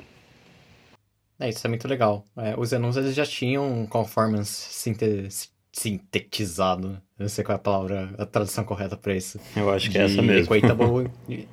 É, 1.43 1.49
isso 1.49 1.67
é 1.67 1.69
muito 1.69 1.89
legal. 1.89 2.23
É, 2.37 2.55
os 2.57 2.71
eles 2.71 3.13
já 3.13 3.25
tinham 3.25 3.85
conformance 3.87 4.49
sinte 4.49 5.27
sintetizado. 5.73 7.01
Eu 7.19 7.23
não 7.23 7.27
sei 7.27 7.43
qual 7.43 7.53
é 7.53 7.55
a 7.57 7.59
palavra, 7.59 8.15
a 8.17 8.25
tradução 8.25 8.63
correta 8.63 8.95
para 8.95 9.13
isso. 9.13 9.37
Eu 9.53 9.69
acho 9.69 9.91
que 9.91 9.97
é 9.97 10.05
essa 10.05 10.21
mesmo. 10.21 10.55
Equatable. 10.55 11.11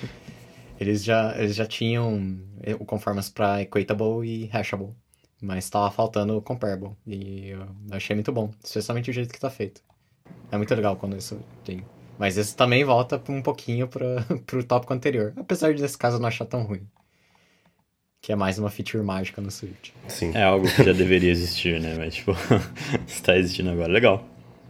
eles, 0.80 1.04
já, 1.04 1.34
eles 1.36 1.54
já 1.54 1.66
tinham 1.66 2.38
o 2.80 2.86
conformance 2.86 3.30
para 3.30 3.60
equatable 3.60 4.26
e 4.26 4.46
hashable. 4.46 4.94
Mas 5.42 5.64
estava 5.64 5.90
faltando 5.90 6.38
o 6.38 6.40
comparable. 6.40 6.92
E 7.06 7.48
eu 7.48 7.66
achei 7.90 8.16
muito 8.16 8.32
bom, 8.32 8.50
especialmente 8.64 9.10
o 9.10 9.12
jeito 9.12 9.28
que 9.28 9.36
está 9.36 9.50
feito. 9.50 9.82
É 10.50 10.56
muito 10.56 10.74
legal 10.74 10.96
quando 10.96 11.18
isso 11.18 11.38
tem. 11.64 11.84
Mas 12.18 12.38
isso 12.38 12.56
também 12.56 12.82
volta 12.82 13.22
um 13.28 13.42
pouquinho 13.42 13.88
para 13.88 14.24
o 14.58 14.64
tópico 14.64 14.94
anterior. 14.94 15.34
Apesar 15.36 15.74
de 15.74 15.82
nesse 15.82 15.98
caso 15.98 16.16
eu 16.16 16.20
não 16.20 16.28
achar 16.28 16.46
tão 16.46 16.62
ruim 16.62 16.86
que 18.26 18.32
é 18.32 18.34
mais 18.34 18.58
uma 18.58 18.68
feature 18.68 19.04
mágica 19.04 19.40
no 19.40 19.52
Swift. 19.52 19.94
Sim. 20.08 20.32
É 20.34 20.42
algo 20.42 20.66
que 20.66 20.82
já 20.82 20.90
deveria 20.92 21.30
existir, 21.30 21.80
né? 21.80 21.94
Mas, 21.96 22.16
tipo, 22.16 22.32
está 23.06 23.38
existindo 23.38 23.70
agora. 23.70 23.86
Legal. 23.86 24.26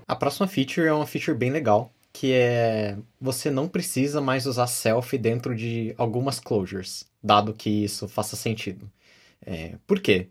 A 0.07 0.15
próxima 0.15 0.47
feature 0.47 0.87
é 0.87 0.93
uma 0.93 1.07
feature 1.07 1.35
bem 1.35 1.51
legal, 1.51 1.91
que 2.13 2.35
é 2.35 2.99
você 3.19 3.51
não 3.51 3.67
precisa 3.67 4.21
mais 4.21 4.45
usar 4.45 4.67
selfie 4.67 5.17
dentro 5.17 5.57
de 5.57 5.95
algumas 5.97 6.39
closures, 6.39 7.07
dado 7.23 7.55
que 7.55 7.71
isso 7.71 8.07
faça 8.07 8.37
sentido. 8.37 8.93
É, 9.41 9.77
por 9.87 10.01
quê? 10.01 10.29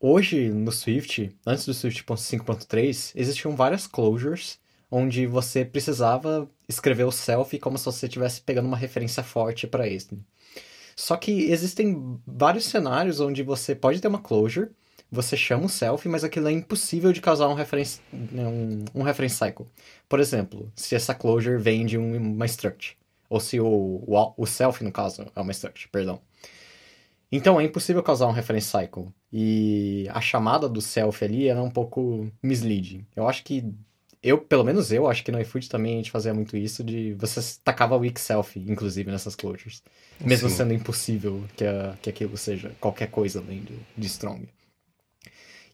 Hoje, 0.00 0.48
no 0.48 0.72
Swift, 0.72 1.30
antes 1.46 1.66
do 1.66 1.74
Swift 1.74 2.02
5.3, 2.02 3.12
existiam 3.14 3.54
várias 3.54 3.86
closures 3.86 4.58
onde 4.90 5.26
você 5.26 5.66
precisava 5.66 6.48
escrever 6.66 7.04
o 7.04 7.12
selfie 7.12 7.58
como 7.58 7.76
se 7.76 7.84
você 7.84 8.06
estivesse 8.06 8.40
pegando 8.40 8.68
uma 8.68 8.76
referência 8.78 9.22
forte 9.22 9.66
para 9.66 9.86
esse. 9.86 10.18
Só 10.98 11.16
que 11.16 11.30
existem 11.30 12.20
vários 12.26 12.64
cenários 12.64 13.20
onde 13.20 13.40
você 13.44 13.72
pode 13.72 14.00
ter 14.00 14.08
uma 14.08 14.18
closure, 14.18 14.70
você 15.08 15.36
chama 15.36 15.66
o 15.66 15.68
selfie, 15.68 16.08
mas 16.08 16.24
aquilo 16.24 16.48
é 16.48 16.50
impossível 16.50 17.12
de 17.12 17.20
causar 17.20 17.46
um 17.46 17.54
reference, 17.54 18.00
um, 18.12 18.84
um 18.92 19.02
reference 19.04 19.36
cycle. 19.36 19.66
Por 20.08 20.18
exemplo, 20.18 20.72
se 20.74 20.96
essa 20.96 21.14
closure 21.14 21.56
vem 21.56 21.86
de 21.86 21.96
uma 21.96 22.44
struct, 22.46 22.98
ou 23.30 23.38
se 23.38 23.60
o, 23.60 24.02
o, 24.08 24.34
o 24.36 24.44
selfie, 24.44 24.82
no 24.82 24.90
caso, 24.90 25.24
é 25.36 25.40
uma 25.40 25.52
struct, 25.52 25.88
perdão. 25.88 26.20
Então 27.30 27.60
é 27.60 27.64
impossível 27.64 28.02
causar 28.02 28.26
um 28.26 28.32
reference 28.32 28.66
cycle. 28.66 29.06
E 29.32 30.08
a 30.10 30.20
chamada 30.20 30.68
do 30.68 30.80
selfie 30.80 31.26
ali 31.26 31.46
era 31.46 31.62
um 31.62 31.70
pouco 31.70 32.28
misleading. 32.42 33.06
Eu 33.14 33.28
acho 33.28 33.44
que 33.44 33.72
eu, 34.22 34.38
pelo 34.38 34.64
menos 34.64 34.90
eu, 34.90 35.08
acho 35.08 35.22
que 35.24 35.30
no 35.30 35.40
iFood 35.40 35.68
também 35.68 35.94
a 35.94 35.96
gente 35.98 36.10
fazia 36.10 36.34
muito 36.34 36.56
isso 36.56 36.82
de 36.82 37.14
você 37.14 37.40
tacava 37.62 37.96
weak 37.96 38.20
selfie, 38.20 38.64
inclusive, 38.68 39.10
nessas 39.10 39.36
closures. 39.36 39.82
Mesmo 40.20 40.48
Sim. 40.48 40.56
sendo 40.56 40.74
impossível 40.74 41.44
que, 41.56 41.64
a, 41.64 41.96
que 42.02 42.10
aquilo 42.10 42.36
seja 42.36 42.72
qualquer 42.80 43.08
coisa 43.10 43.38
além 43.40 43.62
de, 43.62 43.78
de 43.96 44.06
strong. 44.06 44.48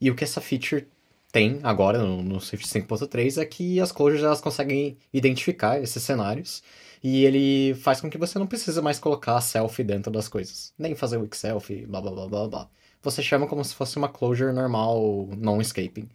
E 0.01 0.11
o 0.11 0.15
que 0.15 0.25
essa 0.25 0.41
feature 0.41 0.87
tem 1.33 1.59
agora 1.63 1.99
no, 1.99 2.23
no 2.23 2.41
Swift 2.41 2.69
5.3 2.69 3.41
é 3.41 3.47
que 3.47 3.81
as 3.81 3.91
closures 3.91 4.23
elas 4.23 4.41
conseguem 4.41 4.97
identificar 5.13 5.83
esses 5.83 6.03
cenários 6.03 6.63
e 7.03 7.25
ele 7.25 7.75
faz 7.75 8.01
com 8.01 8.09
que 8.09 8.19
você 8.19 8.39
não 8.39 8.47
precise 8.47 8.81
mais 8.81 8.99
colocar 8.99 9.41
selfie 9.41 9.85
dentro 9.85 10.13
das 10.13 10.29
coisas. 10.29 10.73
Nem 10.79 10.95
fazer 10.95 11.17
weak 11.17 11.37
selfie, 11.37 11.87
blá 11.87 12.01
blá 12.01 12.11
blá 12.11 12.27
blá 12.27 12.49
blá. 12.49 12.71
Você 13.03 13.23
chama 13.23 13.47
como 13.47 13.65
se 13.65 13.75
fosse 13.75 13.97
uma 13.97 14.09
closure 14.09 14.53
normal, 14.53 15.29
non-escaping. 15.37 16.09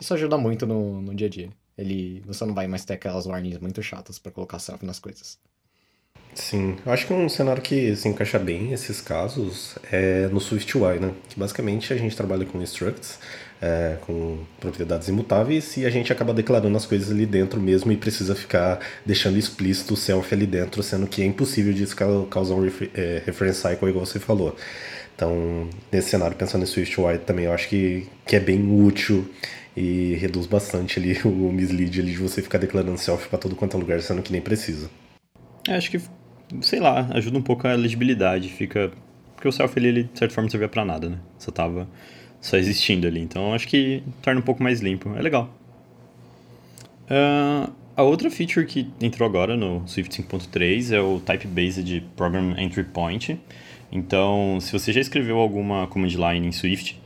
Isso 0.00 0.14
ajuda 0.14 0.38
muito 0.38 0.66
no, 0.66 1.02
no 1.02 1.14
dia 1.14 1.26
a 1.26 1.30
dia. 1.30 1.50
Ele, 1.80 2.22
você 2.26 2.44
não 2.44 2.54
vai 2.54 2.66
mais 2.66 2.84
ter 2.84 2.94
aquelas 2.94 3.26
warnings 3.26 3.58
muito 3.58 3.82
chatas 3.82 4.18
para 4.18 4.30
colocar 4.30 4.58
selfie 4.58 4.84
nas 4.84 4.98
coisas. 4.98 5.38
Sim, 6.34 6.76
eu 6.86 6.92
acho 6.92 7.06
que 7.06 7.12
um 7.12 7.28
cenário 7.28 7.60
que 7.60 7.94
se 7.96 8.08
encaixa 8.08 8.38
bem 8.38 8.68
nesses 8.68 9.00
casos 9.00 9.76
é 9.90 10.28
no 10.28 10.40
SwiftUI, 10.40 11.00
né? 11.00 11.12
Que 11.28 11.38
basicamente 11.38 11.92
a 11.92 11.96
gente 11.96 12.16
trabalha 12.16 12.46
com 12.46 12.62
structs, 12.62 13.18
é, 13.60 13.96
com 14.02 14.38
propriedades 14.60 15.08
imutáveis 15.08 15.76
e 15.76 15.84
a 15.84 15.90
gente 15.90 16.12
acaba 16.12 16.32
declarando 16.32 16.76
as 16.76 16.86
coisas 16.86 17.10
ali 17.10 17.26
dentro 17.26 17.60
mesmo 17.60 17.90
e 17.90 17.96
precisa 17.96 18.34
ficar 18.34 18.78
deixando 19.04 19.38
explícito 19.38 19.94
o 19.94 19.96
self 19.96 20.32
ali 20.32 20.46
dentro, 20.46 20.82
sendo 20.82 21.06
que 21.06 21.20
é 21.20 21.24
impossível 21.24 21.72
disso 21.72 21.96
causar 22.30 22.54
um 22.54 22.62
refer 22.62 22.90
é, 22.94 23.22
reference 23.26 23.60
cycle, 23.60 23.88
igual 23.88 24.06
você 24.06 24.20
falou. 24.20 24.56
Então, 25.16 25.68
nesse 25.92 26.10
cenário, 26.10 26.36
pensando 26.36 26.62
em 26.62 26.66
SwiftUI 26.66 27.18
também, 27.18 27.46
eu 27.46 27.52
acho 27.52 27.68
que, 27.68 28.06
que 28.24 28.36
é 28.36 28.40
bem 28.40 28.62
útil 28.86 29.28
e 29.80 30.14
reduz 30.16 30.46
bastante 30.46 30.98
ali 30.98 31.18
o 31.24 31.50
mislead 31.50 32.00
ali 32.00 32.12
de 32.12 32.18
você 32.18 32.42
ficar 32.42 32.58
declarando 32.58 32.98
self 32.98 33.28
para 33.28 33.38
todo 33.38 33.56
quanto 33.56 33.76
é 33.76 33.80
lugar, 33.80 34.00
sendo 34.02 34.22
que 34.22 34.30
nem 34.30 34.40
precisa. 34.40 34.90
É, 35.66 35.74
acho 35.74 35.90
que, 35.90 36.00
sei 36.60 36.80
lá, 36.80 37.08
ajuda 37.12 37.38
um 37.38 37.42
pouco 37.42 37.66
a 37.66 37.72
legibilidade, 37.74 38.50
fica... 38.50 38.92
Porque 39.34 39.48
o 39.48 39.52
self 39.52 39.78
ali, 39.78 39.88
ele, 39.88 40.02
de 40.04 40.18
certa 40.18 40.34
forma, 40.34 40.46
não 40.46 40.50
servia 40.50 40.68
pra 40.68 40.84
nada, 40.84 41.08
né? 41.08 41.18
Só 41.38 41.50
tava 41.50 41.88
só 42.42 42.58
existindo 42.58 43.06
ali, 43.06 43.20
então 43.20 43.54
acho 43.54 43.66
que 43.66 44.02
torna 44.20 44.40
um 44.40 44.42
pouco 44.42 44.62
mais 44.62 44.80
limpo, 44.80 45.14
é 45.16 45.22
legal. 45.22 45.54
Uh, 47.04 47.72
a 47.96 48.02
outra 48.02 48.30
feature 48.30 48.66
que 48.66 48.86
entrou 49.00 49.26
agora 49.26 49.56
no 49.56 49.86
Swift 49.86 50.22
5.3 50.22 50.92
é 50.92 51.00
o 51.00 51.20
Type-Based 51.20 52.02
Program 52.16 52.54
Entry 52.58 52.84
Point. 52.84 53.40
Então, 53.90 54.58
se 54.60 54.72
você 54.72 54.92
já 54.92 55.00
escreveu 55.00 55.38
alguma 55.38 55.86
command 55.86 56.08
line 56.08 56.48
em 56.48 56.52
Swift, 56.52 56.99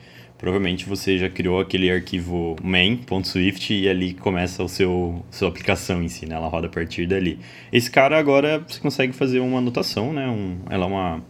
provavelmente 0.45 0.85
você 0.85 1.17
já 1.17 1.31
criou 1.31 1.59
aquele 1.59 1.91
arquivo 1.91 2.55
main.swift 2.63 3.73
e 3.73 3.89
ali 3.89 4.13
começa 4.13 4.63
o 4.63 4.69
seu 4.69 5.25
sua 5.31 5.49
aplicação 5.49 6.03
em 6.03 6.09
si, 6.09 6.27
né? 6.27 6.35
Ela 6.35 6.49
roda 6.49 6.67
a 6.67 6.71
partir 6.71 7.07
dali. 7.07 7.39
Esse 7.73 7.91
cara 7.91 8.19
agora 8.19 8.63
você 8.69 8.79
consegue 8.79 9.15
fazer 9.15 9.41
uma 9.41 9.57
anotação, 9.57 10.13
né? 10.13 10.29
Um, 10.29 10.59
ela 10.69 10.85
é 10.85 10.87
uma 10.87 11.23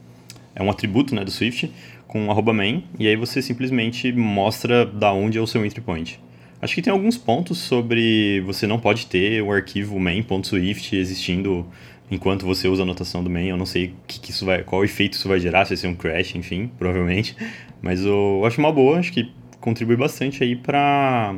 é 0.57 0.63
um 0.65 0.69
atributo, 0.69 1.15
né, 1.15 1.25
do 1.25 1.31
Swift 1.31 1.71
com 2.09 2.29
arroba 2.29 2.53
main 2.53 2.83
e 2.99 3.07
aí 3.07 3.15
você 3.15 3.41
simplesmente 3.41 4.13
mostra 4.13 4.85
da 4.85 5.13
onde 5.13 5.39
é 5.39 5.41
o 5.41 5.47
seu 5.47 5.65
entry 5.65 5.81
point. 5.81 6.19
Acho 6.61 6.75
que 6.75 6.83
tem 6.83 6.93
alguns 6.93 7.17
pontos 7.17 7.59
sobre 7.59 8.41
você 8.41 8.67
não 8.67 8.81
pode 8.81 9.07
ter 9.07 9.41
o 9.43 9.53
arquivo 9.53 9.97
main.swift 10.01 10.97
existindo 10.97 11.65
enquanto 12.11 12.47
você 12.47 12.69
usa 12.69 12.83
a 12.83 12.85
anotação 12.85 13.23
do 13.23 13.31
main. 13.31 13.49
Eu 13.49 13.57
não 13.57 13.67
sei 13.67 13.95
que, 14.07 14.21
que 14.21 14.31
isso 14.31 14.45
vai, 14.45 14.63
qual 14.63 14.85
efeito 14.85 15.15
isso 15.15 15.29
vai 15.29 15.41
gerar, 15.41 15.65
se 15.65 15.71
vai 15.71 15.77
ser 15.77 15.87
um 15.89 15.95
crash, 15.95 16.35
enfim, 16.35 16.71
provavelmente. 16.79 17.37
Mas 17.83 18.05
eu 18.05 18.43
acho 18.47 18.59
uma 18.59 18.73
boa, 18.73 18.99
acho 18.99 19.13
que 19.13 19.31
contribui 19.61 19.97
bastante 19.97 20.43
aí 20.43 20.57
para 20.57 21.37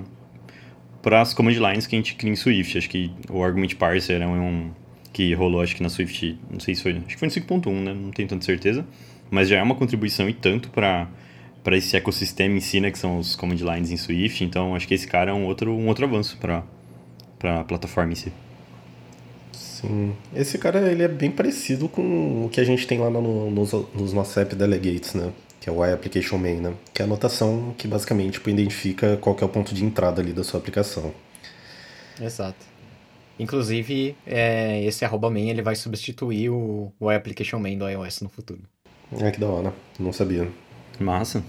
para 1.02 1.20
as 1.20 1.32
command 1.32 1.52
lines 1.52 1.86
que 1.86 1.94
a 1.94 1.98
gente 1.98 2.16
cria 2.16 2.32
em 2.32 2.36
Swift. 2.36 2.76
Acho 2.78 2.90
que 2.90 3.12
o 3.30 3.42
Argument 3.42 3.74
Parser 3.76 4.20
é 4.20 4.26
um 4.26 4.70
que 5.12 5.32
rolou, 5.34 5.62
acho 5.62 5.76
que 5.76 5.82
na 5.82 5.88
Swift, 5.88 6.38
não 6.50 6.58
sei 6.60 6.74
se 6.74 6.82
foi, 6.82 6.92
acho 6.92 7.06
que 7.06 7.16
foi 7.16 7.28
no 7.28 7.34
5.1, 7.34 7.72
né? 7.84 7.94
Não 7.94 8.10
tenho 8.10 8.28
tanta 8.28 8.44
certeza. 8.44 8.84
Mas 9.30 9.48
já 9.48 9.58
é 9.58 9.62
uma 9.62 9.74
contribuição 9.76 10.28
e 10.28 10.34
tanto 10.34 10.70
para 10.70 11.08
para 11.66 11.76
esse 11.76 11.96
ecossistema 11.96 12.54
em 12.56 12.60
si, 12.60 12.78
né, 12.78 12.92
que 12.92 12.98
são 12.98 13.18
os 13.18 13.34
command 13.34 13.56
lines 13.56 13.90
em 13.90 13.96
Swift. 13.96 14.44
Então, 14.44 14.76
acho 14.76 14.86
que 14.86 14.94
esse 14.94 15.04
cara 15.04 15.32
é 15.32 15.34
um 15.34 15.44
outro, 15.46 15.72
um 15.72 15.88
outro 15.88 16.04
avanço 16.04 16.38
para 16.38 16.62
a 17.42 17.64
plataforma 17.64 18.12
em 18.12 18.14
si. 18.14 18.32
Sim. 19.80 20.14
Esse 20.34 20.56
cara 20.56 20.90
ele 20.90 21.02
é 21.02 21.08
bem 21.08 21.30
parecido 21.30 21.88
com 21.88 22.46
o 22.46 22.48
que 22.48 22.60
a 22.60 22.64
gente 22.64 22.86
tem 22.86 22.98
lá 22.98 23.10
no, 23.10 23.50
nos, 23.50 23.72
nos 23.72 24.12
nossos 24.12 24.36
app 24.38 24.54
delegates, 24.54 25.12
né? 25.12 25.32
Que 25.60 25.68
é 25.68 25.72
o 25.72 25.84
iApplication 25.84 26.38
Main, 26.38 26.60
né? 26.60 26.74
Que 26.94 27.02
é 27.02 27.04
a 27.04 27.06
anotação 27.06 27.74
que 27.76 27.86
basicamente 27.86 28.34
tipo, 28.34 28.48
identifica 28.48 29.18
qual 29.18 29.36
é 29.38 29.44
o 29.44 29.48
ponto 29.48 29.74
de 29.74 29.84
entrada 29.84 30.22
ali 30.22 30.32
da 30.32 30.42
sua 30.42 30.58
aplicação. 30.58 31.12
Exato. 32.20 32.64
Inclusive, 33.38 34.16
é, 34.26 34.82
esse 34.84 35.04
arroba 35.04 35.28
main 35.28 35.50
ele 35.50 35.60
vai 35.60 35.76
substituir 35.76 36.48
o, 36.48 36.90
o 36.98 37.12
iApplication 37.12 37.58
Main 37.58 37.76
do 37.76 37.86
iOS 37.86 38.22
no 38.22 38.30
futuro. 38.30 38.62
É 39.20 39.30
que 39.30 39.38
da 39.38 39.46
hora. 39.46 39.74
Não 39.98 40.10
sabia. 40.10 40.48
Massa. 40.98 41.44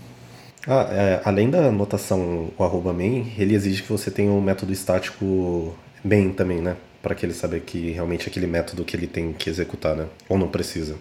Ah, 0.68 0.86
é, 0.92 1.22
além 1.24 1.50
da 1.50 1.68
anotação 1.68 2.52
o 2.58 2.64
arroba 2.64 2.92
main, 2.92 3.32
ele 3.38 3.56
exige 3.56 3.84
que 3.84 3.90
você 3.90 4.12
tenha 4.12 4.30
um 4.30 4.42
método 4.42 4.74
estático 4.74 5.74
main 6.04 6.34
também, 6.34 6.62
né? 6.62 6.76
Para 7.02 7.16
que 7.16 7.26
ele 7.26 7.34
saiba 7.34 7.60
que 7.60 7.92
realmente 7.92 8.28
é 8.28 8.30
aquele 8.30 8.48
método 8.48 8.84
que 8.84 8.96
ele 8.96 9.08
tem 9.08 9.34
que 9.34 9.50
executar, 9.50 9.96
né? 9.96 10.08
Ou 10.28 10.38
não 10.38 10.48
precisa. 10.48 10.98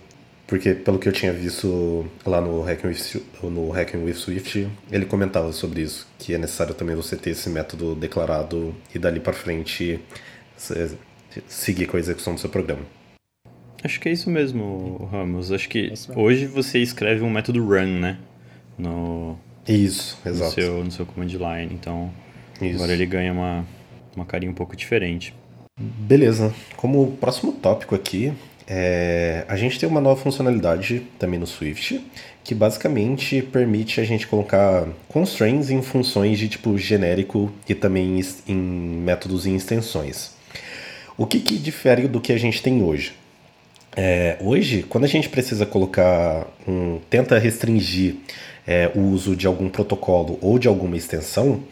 Porque 0.47 0.75
pelo 0.75 0.99
que 0.99 1.09
eu 1.09 1.13
tinha 1.13 1.33
visto 1.33 2.07
lá 2.25 2.41
no 2.41 2.63
Hacking 2.63 2.87
with, 2.87 3.23
no 3.43 3.71
Hacking 3.73 4.05
with 4.05 4.15
Swift, 4.15 4.69
ele 4.93 5.05
comentava 5.05 5.53
sobre 5.53 5.83
isso, 5.83 6.07
que 6.19 6.35
é 6.35 6.39
necessário 6.39 6.73
também 6.73 6.95
você 6.95 7.17
ter 7.17 7.31
esse 7.31 7.51
método 7.51 7.97
declarado 7.97 8.73
e 8.95 8.99
dali 8.99 9.19
para 9.19 9.33
frente 9.33 10.01
seguir 11.49 11.87
com 11.87 11.97
a 11.97 12.01
execução 12.01 12.35
do 12.35 12.41
seu 12.41 12.49
programa. 12.49 12.83
Acho 13.83 14.01
que 14.01 14.09
é 14.09 14.13
isso 14.13 14.31
mesmo, 14.31 15.09
Ramos. 15.11 15.51
Acho 15.51 15.69
que 15.69 15.93
é 15.93 16.19
hoje 16.19 16.47
você 16.47 16.79
escreve 16.79 17.23
um 17.23 17.31
método 17.31 17.65
run, 17.65 18.01
né? 18.01 18.19
No, 18.79 19.37
isso, 19.67 20.19
exato. 20.25 20.51
No 20.51 20.55
seu, 20.55 20.85
no 20.85 20.91
seu 20.91 21.07
command 21.07 21.27
line. 21.27 21.75
Então, 21.75 22.13
isso. 22.61 22.77
agora 22.77 22.93
ele 22.93 23.07
ganha 23.07 23.33
uma, 23.33 23.67
uma 24.15 24.25
carinha 24.25 24.51
um 24.51 24.55
pouco 24.55 24.77
diferente. 24.77 25.35
Beleza. 25.79 26.55
Como 26.75 27.19
próximo 27.19 27.53
tópico 27.53 27.95
aqui, 27.95 28.33
é, 28.67 29.45
a 29.47 29.57
gente 29.57 29.79
tem 29.79 29.87
uma 29.87 30.01
nova 30.01 30.19
funcionalidade 30.19 31.03
também 31.19 31.39
no 31.39 31.47
Swift, 31.47 32.03
que 32.43 32.55
basicamente 32.55 33.43
permite 33.43 34.01
a 34.01 34.05
gente 34.05 34.27
colocar 34.27 34.89
constraints 35.07 35.69
em 35.69 35.83
funções 35.83 36.39
de 36.39 36.49
tipo 36.49 36.79
genérico 36.79 37.53
e 37.69 37.75
também 37.75 38.19
em 38.49 38.55
métodos 38.55 39.45
e 39.45 39.55
extensões. 39.55 40.31
O 41.15 41.27
que, 41.27 41.41
que 41.41 41.59
difere 41.59 42.09
do 42.09 42.23
que 42.23 42.33
a 42.33 42.39
gente 42.39 42.63
tem 42.63 42.83
hoje? 42.83 43.13
É, 43.95 44.39
hoje, 44.41 44.83
quando 44.83 45.05
a 45.05 45.09
gente 45.09 45.29
precisa 45.29 45.67
colocar 45.67 46.47
um. 46.67 47.01
tenta 47.11 47.39
restringir 47.39 48.17
é, 48.67 48.91
o 48.95 49.01
uso 49.01 49.37
de 49.37 49.47
algum 49.47 49.69
protocolo 49.69 50.39
ou 50.41 50.59
de 50.59 50.69
alguma 50.69 50.97
extensão, 50.97 51.63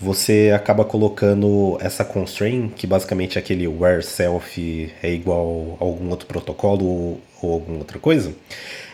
você 0.00 0.50
acaba 0.54 0.84
colocando 0.84 1.76
essa 1.80 2.04
constraint, 2.04 2.72
que 2.72 2.86
basicamente 2.86 3.36
é 3.36 3.40
aquele 3.40 3.68
where 3.68 4.02
self 4.02 4.92
é 5.02 5.12
igual 5.12 5.76
a 5.78 5.84
algum 5.84 6.08
outro 6.08 6.26
protocolo 6.26 6.84
ou, 6.84 7.20
ou 7.42 7.52
alguma 7.52 7.78
outra 7.78 7.98
coisa. 7.98 8.32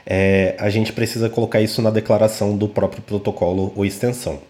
É, 0.05 0.57
a 0.59 0.69
gente 0.69 0.93
precisa 0.93 1.29
colocar 1.29 1.61
isso 1.61 1.81
na 1.81 1.91
declaração 1.91 2.57
do 2.57 2.69
próprio 2.69 3.03
protocolo 3.03 3.73
ou 3.77 3.85
extensão. 3.85 4.41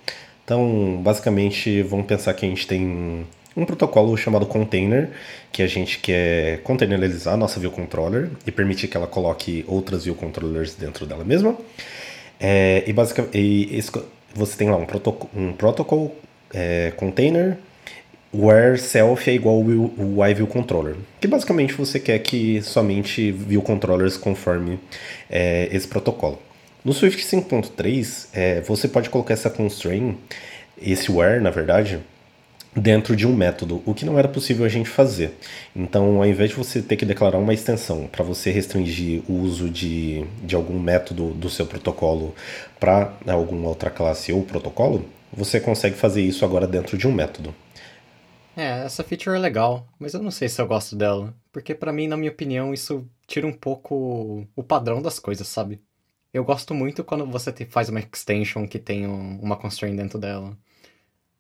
Então, 0.45 1.01
basicamente, 1.03 1.83
vamos 1.83 2.07
pensar 2.07 2.33
que 2.33 2.47
a 2.47 2.49
gente 2.49 2.67
tem 2.67 3.27
um 3.55 3.65
protocolo 3.67 4.17
chamado 4.17 4.47
container, 4.47 5.11
que 5.53 5.63
a 5.63 5.67
gente 5.67 5.99
quer 5.99 6.63
containerizar 6.63 7.35
a 7.35 7.37
nossa 7.37 7.61
view 7.61 7.71
controller 7.71 8.31
e 8.47 8.53
permitir 8.53 8.89
que 8.89 8.97
ela 8.97 9.07
coloque 9.07 9.65
outras 9.67 10.05
view 10.05 10.15
controllers 10.15 10.75
dentro 10.75 11.05
dela 11.05 11.25
mesma. 11.25 11.57
É, 12.41 12.85
e 12.87 12.93
basicamente 12.93 13.37
e 13.37 13.83
você 14.35 14.57
tem 14.57 14.71
lá 14.71 14.77
um, 14.77 14.85
protoc 14.85 15.25
um 15.35 15.53
é, 16.57 16.91
container 16.97 17.59
where 18.35 18.79
self 18.79 19.31
é 19.31 19.35
igual 19.35 19.61
o 19.61 20.27
iView 20.27 20.47
controller, 20.47 20.97
que 21.21 21.29
basicamente 21.29 21.75
você 21.75 22.01
quer 22.01 22.19
que 22.19 22.61
somente 22.63 23.31
view 23.31 23.63
controllers 23.63 24.17
conforme 24.17 24.79
é, 25.31 25.69
esse 25.71 25.87
protocolo. 25.87 26.41
No 26.85 26.93
Swift 26.93 27.25
5.3, 27.25 28.29
é, 28.33 28.61
você 28.63 28.89
pode 28.89 29.11
colocar 29.11 29.35
essa 29.35 29.51
constraint, 29.51 30.17
esse 30.81 31.11
where, 31.11 31.41
na 31.41 31.51
verdade, 31.51 31.99
dentro 32.75 33.17
de 33.17 33.27
um 33.27 33.35
método, 33.35 33.83
o 33.87 33.95
que 33.95 34.05
não 34.05 34.19
era 34.19 34.29
possível 34.29 34.65
a 34.65 34.69
gente 34.69 34.89
fazer. 34.89 35.33
Então, 35.75 36.19
ao 36.19 36.27
invés 36.27 36.51
de 36.51 36.57
você 36.57 36.83
ter 36.83 36.97
que 36.97 37.07
declarar 37.07 37.39
uma 37.39 37.55
extensão 37.55 38.07
para 38.07 38.23
você 38.23 38.51
restringir 38.51 39.23
o 39.29 39.33
uso 39.33 39.71
de, 39.71 40.25
de 40.45 40.55
algum 40.55 40.79
método 40.79 41.31
do 41.31 41.49
seu 41.49 41.67
protocolo 41.67 42.35
para 42.79 43.13
alguma 43.27 43.69
outra 43.69 43.91
classe 43.91 44.33
ou 44.33 44.43
protocolo, 44.43 45.07
você 45.33 45.61
consegue 45.61 45.97
fazer 45.97 46.23
isso 46.23 46.45
agora 46.45 46.67
dentro 46.67 46.97
de 46.97 47.07
um 47.07 47.13
método. 47.13 47.55
É, 48.57 48.85
essa 48.85 49.05
feature 49.05 49.37
é 49.37 49.39
legal, 49.39 49.87
mas 49.99 50.15
eu 50.15 50.23
não 50.23 50.31
sei 50.31 50.49
se 50.49 50.61
eu 50.61 50.67
gosto 50.67 50.97
dela, 50.97 51.35
porque 51.53 51.75
para 51.75 51.93
mim, 51.93 52.09
na 52.09 52.17
minha 52.17 52.31
opinião, 52.31 52.73
isso 52.73 53.07
tira 53.27 53.47
um 53.47 53.53
pouco 53.53 54.47
o 54.57 54.63
padrão 54.63 55.03
das 55.03 55.19
coisas, 55.19 55.47
sabe? 55.47 55.83
Eu 56.33 56.45
gosto 56.45 56.75
muito 56.75 57.05
quando 57.05 57.27
você 57.27 57.53
faz 57.67 57.89
uma 57.89 58.01
extension 58.01 58.67
que 58.67 58.79
tem 58.79 59.07
uma 59.07 59.57
constraint 59.57 59.97
dentro 59.97 60.19
dela. 60.19 60.57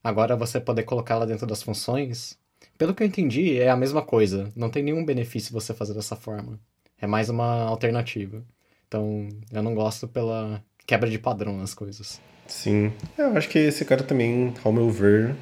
Agora 0.04 0.36
você 0.36 0.60
poder 0.60 0.84
colocá-la 0.84 1.24
dentro 1.26 1.46
das 1.46 1.62
funções, 1.62 2.38
pelo 2.78 2.94
que 2.94 3.02
eu 3.02 3.06
entendi, 3.06 3.58
é 3.58 3.70
a 3.70 3.76
mesma 3.76 4.02
coisa. 4.02 4.52
Não 4.54 4.70
tem 4.70 4.82
nenhum 4.82 5.04
benefício 5.04 5.52
você 5.52 5.72
fazer 5.74 5.94
dessa 5.94 6.16
forma. 6.16 6.60
É 6.98 7.06
mais 7.06 7.28
uma 7.28 7.62
alternativa. 7.62 8.44
Então, 8.86 9.28
eu 9.52 9.62
não 9.62 9.74
gosto 9.74 10.06
pela 10.06 10.62
quebra 10.86 11.08
de 11.10 11.18
padrão 11.18 11.56
nas 11.56 11.74
coisas. 11.74 12.20
Sim, 12.48 12.92
eu 13.18 13.36
acho 13.36 13.48
que 13.48 13.58
esse 13.58 13.84
cara 13.84 14.02
também, 14.02 14.54
ao 14.64 14.72
meu 14.72 14.88
ver, 14.88 15.34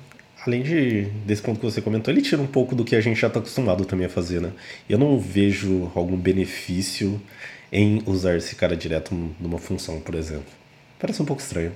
além 0.46 0.62
de, 0.62 1.02
desse 1.26 1.42
ponto 1.42 1.60
que 1.60 1.66
você 1.66 1.80
comentou, 1.80 2.12
ele 2.12 2.22
tira 2.22 2.40
um 2.40 2.46
pouco 2.46 2.74
do 2.74 2.84
que 2.84 2.96
a 2.96 3.00
gente 3.00 3.20
já 3.20 3.28
está 3.28 3.40
acostumado 3.40 3.84
também 3.84 4.06
a 4.06 4.10
fazer, 4.10 4.40
né? 4.40 4.52
Eu 4.88 4.98
não 4.98 5.18
vejo 5.18 5.90
algum 5.94 6.16
benefício 6.16 7.20
em 7.72 8.02
usar 8.06 8.36
esse 8.36 8.54
cara 8.54 8.76
direto 8.76 9.14
numa 9.40 9.58
função, 9.58 10.00
por 10.00 10.14
exemplo. 10.14 10.46
Parece 10.98 11.20
um 11.20 11.24
pouco 11.24 11.42
estranho. 11.42 11.72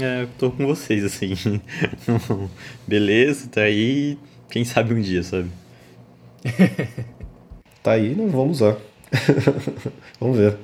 É, 0.00 0.22
eu 0.22 0.28
tô 0.38 0.50
com 0.50 0.66
vocês, 0.66 1.04
assim. 1.04 1.34
Beleza, 2.86 3.48
tá 3.48 3.62
aí. 3.62 4.18
Quem 4.50 4.64
sabe 4.64 4.94
um 4.94 5.00
dia, 5.00 5.22
sabe? 5.22 5.50
tá 7.82 7.92
aí, 7.92 8.14
não 8.14 8.28
vamos 8.28 8.60
usar. 8.60 8.76
vamos 10.18 10.38
ver. 10.38 10.56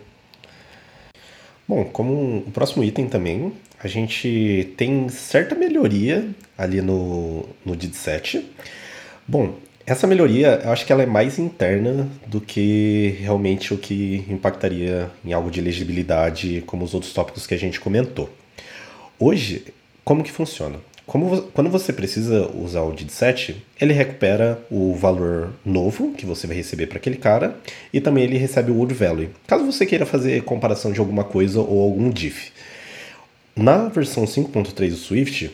Bom, 1.71 1.85
como 1.85 2.39
o 2.39 2.51
próximo 2.51 2.83
item 2.83 3.07
também, 3.07 3.53
a 3.79 3.87
gente 3.87 4.75
tem 4.77 5.09
certa 5.09 5.55
melhoria 5.55 6.29
ali 6.59 6.83
no, 6.83 7.45
no 7.65 7.77
DID 7.77 7.95
7. 7.95 8.45
Bom, 9.25 9.55
essa 9.87 10.05
melhoria, 10.05 10.61
eu 10.65 10.73
acho 10.73 10.85
que 10.85 10.93
ela 10.93 11.05
é 11.05 11.07
mais 11.07 11.39
interna 11.39 12.09
do 12.27 12.41
que 12.41 13.15
realmente 13.21 13.73
o 13.73 13.79
que 13.79 14.25
impactaria 14.29 15.09
em 15.25 15.33
algo 15.33 15.49
de 15.49 15.61
legibilidade, 15.61 16.65
como 16.67 16.85
os 16.85 16.93
outros 16.93 17.13
tópicos 17.13 17.47
que 17.47 17.55
a 17.55 17.57
gente 17.57 17.79
comentou. 17.79 18.29
Hoje, 19.17 19.67
como 20.05 20.25
que 20.25 20.33
funciona? 20.33 20.77
Como, 21.07 21.43
quando 21.43 21.71
você 21.71 21.93
precisa 21.93 22.49
usar 22.55 22.83
o 22.83 22.93
DID7, 22.93 23.57
ele 23.81 23.93
recupera 23.93 24.59
o 24.71 24.95
valor 24.95 25.51
novo 25.65 26.13
que 26.13 26.25
você 26.25 26.47
vai 26.47 26.57
receber 26.57 26.87
para 26.87 26.99
aquele 26.99 27.17
cara 27.17 27.57
e 27.93 28.01
também 28.01 28.25
ele 28.25 28.39
recebe 28.39 28.71
o 28.71 28.79
old 28.79 28.95
value. 28.95 29.31
Caso 29.47 29.65
você 29.65 29.85
queira 29.85 30.07
fazer 30.07 30.43
comparação 30.45 30.93
de 30.93 31.01
alguma 31.01 31.25
coisa 31.25 31.61
ou 31.61 31.83
algum 31.83 32.11
diff. 32.11 32.53
Na 33.57 33.89
versão 33.89 34.25
5.3 34.25 34.91
do 34.91 34.97
Swift, 34.97 35.51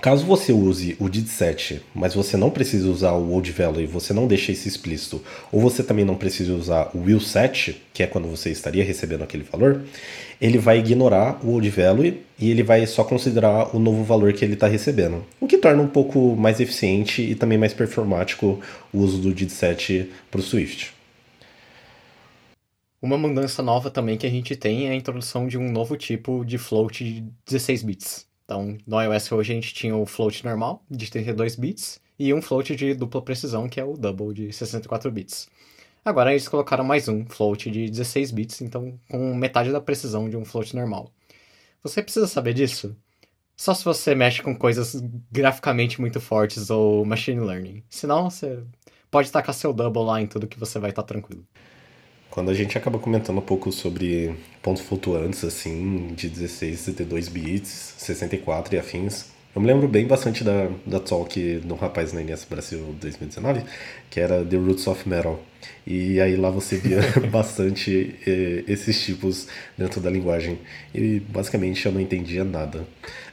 Caso 0.00 0.24
você 0.24 0.50
use 0.50 0.96
o 0.98 1.04
DID7, 1.04 1.80
mas 1.94 2.14
você 2.14 2.34
não 2.34 2.48
precise 2.48 2.88
usar 2.88 3.12
o 3.12 3.32
old 3.32 3.52
value, 3.52 3.86
você 3.86 4.14
não 4.14 4.26
deixa 4.26 4.50
isso 4.50 4.66
explícito, 4.66 5.22
ou 5.52 5.60
você 5.60 5.82
também 5.82 6.06
não 6.06 6.14
precisa 6.14 6.54
usar 6.54 6.90
o 6.94 7.02
will 7.02 7.20
set, 7.20 7.82
que 7.92 8.02
é 8.02 8.06
quando 8.06 8.26
você 8.26 8.50
estaria 8.50 8.82
recebendo 8.82 9.22
aquele 9.22 9.44
valor, 9.44 9.82
ele 10.40 10.56
vai 10.56 10.78
ignorar 10.78 11.38
o 11.44 11.50
old 11.50 11.68
value 11.68 12.16
e 12.38 12.50
ele 12.50 12.62
vai 12.62 12.86
só 12.86 13.04
considerar 13.04 13.76
o 13.76 13.78
novo 13.78 14.02
valor 14.02 14.32
que 14.32 14.42
ele 14.42 14.54
está 14.54 14.66
recebendo, 14.66 15.22
o 15.38 15.46
que 15.46 15.58
torna 15.58 15.82
um 15.82 15.88
pouco 15.88 16.34
mais 16.34 16.60
eficiente 16.60 17.20
e 17.20 17.34
também 17.34 17.58
mais 17.58 17.74
performático 17.74 18.58
o 18.90 18.98
uso 18.98 19.18
do 19.18 19.34
DID7 19.34 20.06
para 20.30 20.40
o 20.40 20.42
Swift. 20.42 20.94
Uma 23.02 23.18
mudança 23.18 23.62
nova 23.62 23.90
também 23.90 24.16
que 24.16 24.26
a 24.26 24.30
gente 24.30 24.56
tem 24.56 24.88
é 24.88 24.92
a 24.92 24.94
introdução 24.94 25.46
de 25.46 25.58
um 25.58 25.70
novo 25.70 25.94
tipo 25.94 26.42
de 26.42 26.56
float 26.56 27.04
de 27.04 27.20
16 27.46 27.82
bits. 27.82 28.29
Então, 28.50 28.76
no 28.84 29.00
iOS 29.00 29.30
hoje 29.30 29.52
a 29.52 29.54
gente 29.54 29.72
tinha 29.72 29.94
o 29.94 30.04
float 30.04 30.44
normal, 30.44 30.82
de 30.90 31.08
32 31.08 31.54
bits, 31.54 32.00
e 32.18 32.34
um 32.34 32.42
float 32.42 32.74
de 32.74 32.94
dupla 32.94 33.22
precisão, 33.22 33.68
que 33.68 33.78
é 33.78 33.84
o 33.84 33.96
double, 33.96 34.34
de 34.34 34.52
64 34.52 35.08
bits. 35.08 35.48
Agora 36.04 36.32
eles 36.32 36.48
colocaram 36.48 36.82
mais 36.82 37.06
um 37.06 37.24
float 37.24 37.70
de 37.70 37.88
16 37.88 38.32
bits, 38.32 38.60
então 38.60 38.98
com 39.08 39.32
metade 39.36 39.70
da 39.70 39.80
precisão 39.80 40.28
de 40.28 40.36
um 40.36 40.44
float 40.44 40.74
normal. 40.74 41.12
Você 41.84 42.02
precisa 42.02 42.26
saber 42.26 42.52
disso? 42.52 42.96
Só 43.56 43.72
se 43.72 43.84
você 43.84 44.16
mexe 44.16 44.42
com 44.42 44.56
coisas 44.56 45.00
graficamente 45.30 46.00
muito 46.00 46.20
fortes 46.20 46.70
ou 46.70 47.04
machine 47.04 47.38
learning. 47.38 47.84
Senão, 47.88 48.28
você 48.28 48.64
pode 49.12 49.30
tacar 49.30 49.54
seu 49.54 49.72
double 49.72 50.02
lá 50.02 50.20
em 50.20 50.26
tudo 50.26 50.48
que 50.48 50.58
você 50.58 50.80
vai 50.80 50.90
estar 50.90 51.02
tá 51.02 51.06
tranquilo. 51.06 51.46
Quando 52.30 52.50
a 52.50 52.54
gente 52.54 52.78
acaba 52.78 52.98
comentando 52.98 53.38
um 53.38 53.42
pouco 53.42 53.72
sobre 53.72 54.36
pontos 54.62 54.82
flutuantes, 54.82 55.42
assim, 55.42 56.14
de 56.14 56.28
16, 56.28 56.78
62 56.78 57.28
bits, 57.28 57.94
64 57.98 58.76
e 58.76 58.78
afins, 58.78 59.26
eu 59.52 59.60
me 59.60 59.66
lembro 59.66 59.88
bem 59.88 60.06
bastante 60.06 60.44
da, 60.44 60.70
da 60.86 61.00
talk 61.00 61.58
do 61.58 61.74
rapaz 61.74 62.12
na 62.12 62.20
Inés 62.22 62.46
Brasil 62.48 62.94
2019, 63.00 63.64
que 64.08 64.20
era 64.20 64.44
The 64.44 64.56
Roots 64.56 64.86
of 64.86 65.08
Metal. 65.08 65.42
E 65.84 66.20
aí 66.20 66.36
lá 66.36 66.50
você 66.50 66.76
via 66.76 67.00
bastante 67.32 68.14
eh, 68.24 68.62
esses 68.68 69.04
tipos 69.04 69.48
dentro 69.76 70.00
da 70.00 70.08
linguagem. 70.08 70.60
E 70.94 71.18
basicamente 71.18 71.84
eu 71.84 71.90
não 71.90 72.00
entendia 72.00 72.44
nada. 72.44 72.86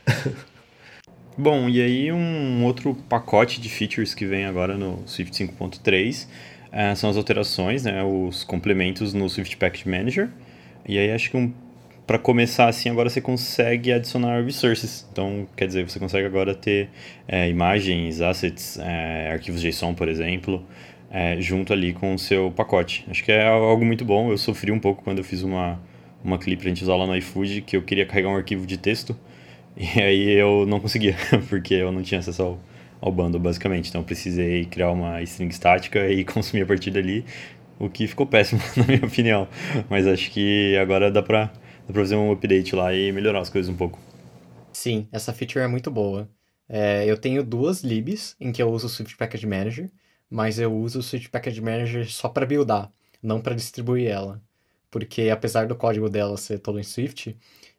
Bom, 1.38 1.70
e 1.70 1.80
aí 1.80 2.12
um 2.12 2.66
outro 2.66 2.96
pacote 3.08 3.62
de 3.62 3.70
features 3.70 4.16
que 4.16 4.26
vem 4.26 4.46
agora 4.46 4.76
no 4.76 5.04
Swift 5.06 5.46
5.3 5.46 6.26
é, 6.72 6.94
são 6.96 7.10
as 7.10 7.18
alterações, 7.18 7.84
né, 7.84 8.04
os 8.04 8.44
complementos 8.44 9.14
no 9.14 9.30
Swift 9.30 9.58
Package 9.58 9.90
Manager. 9.90 10.30
E 10.88 10.98
aí 10.98 11.12
acho 11.12 11.30
que 11.32 11.38
um, 11.38 11.52
para 12.08 12.18
começar 12.18 12.70
assim, 12.70 12.90
agora 12.90 13.10
você 13.10 13.20
consegue 13.20 13.92
adicionar 13.92 14.42
resources. 14.42 15.06
Então, 15.12 15.46
quer 15.58 15.68
dizer, 15.68 15.88
você 15.88 16.00
consegue 16.00 16.26
agora 16.26 16.56
ter 16.56 16.90
é, 17.28 17.50
imagens, 17.50 18.22
assets, 18.22 18.80
é, 18.80 19.32
arquivos 19.34 19.62
JSON, 19.62 19.94
por 19.94 20.08
exemplo, 20.08 20.66
é, 21.12 21.40
junto 21.42 21.74
ali 21.74 21.92
com 21.94 22.14
o 22.14 22.20
seu 22.20 22.50
pacote. 22.50 23.06
Acho 23.10 23.24
que 23.24 23.32
é 23.32 23.46
algo 23.46 23.84
muito 23.86 24.06
bom. 24.06 24.32
Eu 24.32 24.38
sofri 24.38 24.72
um 24.72 24.80
pouco 24.80 25.04
quando 25.04 25.18
eu 25.18 25.24
fiz 25.24 25.44
uma, 25.44 25.78
uma 26.24 26.38
clip 26.38 26.62
pra 26.62 26.70
gente 26.70 26.84
usar 26.84 26.96
lá 26.96 27.06
no 27.06 27.16
iFood, 27.18 27.62
que 27.62 27.76
eu 27.76 27.82
queria 27.82 28.06
carregar 28.06 28.30
um 28.30 28.36
arquivo 28.38 28.66
de 28.66 28.78
texto. 28.78 29.16
E 29.80 30.02
aí 30.02 30.32
eu 30.32 30.66
não 30.66 30.80
conseguia, 30.80 31.16
porque 31.50 31.76
eu 31.76 31.92
não 31.92 32.02
tinha 32.02 32.20
acesso 32.20 32.42
ao, 32.42 32.60
ao 33.02 33.12
bundle, 33.12 33.40
basicamente. 33.40 33.90
Então, 33.90 34.04
precisei 34.04 34.66
criar 34.66 34.92
uma 34.92 35.22
string 35.24 35.52
estática 35.52 36.10
e 36.10 36.24
consumir 36.26 36.64
a 36.64 36.66
partir 36.66 36.92
dali, 36.92 37.26
o 37.80 37.90
que 37.90 38.08
ficou 38.08 38.26
péssimo, 38.26 38.62
na 38.76 38.84
minha 38.84 39.06
opinião. 39.06 39.48
Mas 39.90 40.08
acho 40.08 40.32
que 40.32 40.76
agora 40.78 41.12
dá 41.12 41.22
pra, 41.22 41.46
dá 41.88 41.94
pra 41.94 42.02
fazer 42.02 42.16
um 42.16 42.32
update 42.32 42.76
lá 42.76 42.94
e 42.94 43.12
melhorar 43.12 43.40
as 43.40 43.50
coisas 43.50 43.70
um 43.70 43.78
pouco. 43.78 44.00
Sim, 44.74 45.08
essa 45.12 45.34
feature 45.34 45.64
é 45.64 45.68
muito 45.68 45.90
boa. 45.90 46.30
É, 46.70 47.06
eu 47.06 47.18
tenho 47.18 47.44
duas 47.44 47.84
libs 47.84 48.36
em 48.40 48.52
que 48.52 48.62
eu 48.62 48.70
uso 48.70 48.88
o 48.88 48.90
Swift 48.90 49.16
Package 49.18 49.48
Manager, 49.48 49.92
mas 50.30 50.60
eu 50.60 50.74
uso 50.76 51.00
o 51.00 51.04
Switch 51.04 51.30
Package 51.30 51.62
Manager 51.62 52.10
só 52.12 52.28
para 52.30 52.46
buildar, 52.46 52.92
não 53.22 53.42
para 53.42 53.56
distribuir 53.56 54.10
ela. 54.10 54.42
Porque 54.92 55.30
apesar 55.30 55.68
do 55.68 55.76
código 55.76 56.10
dela 56.10 56.38
ser 56.38 56.60
todo 56.60 56.80
em 56.80 56.84
Swift, 56.84 57.36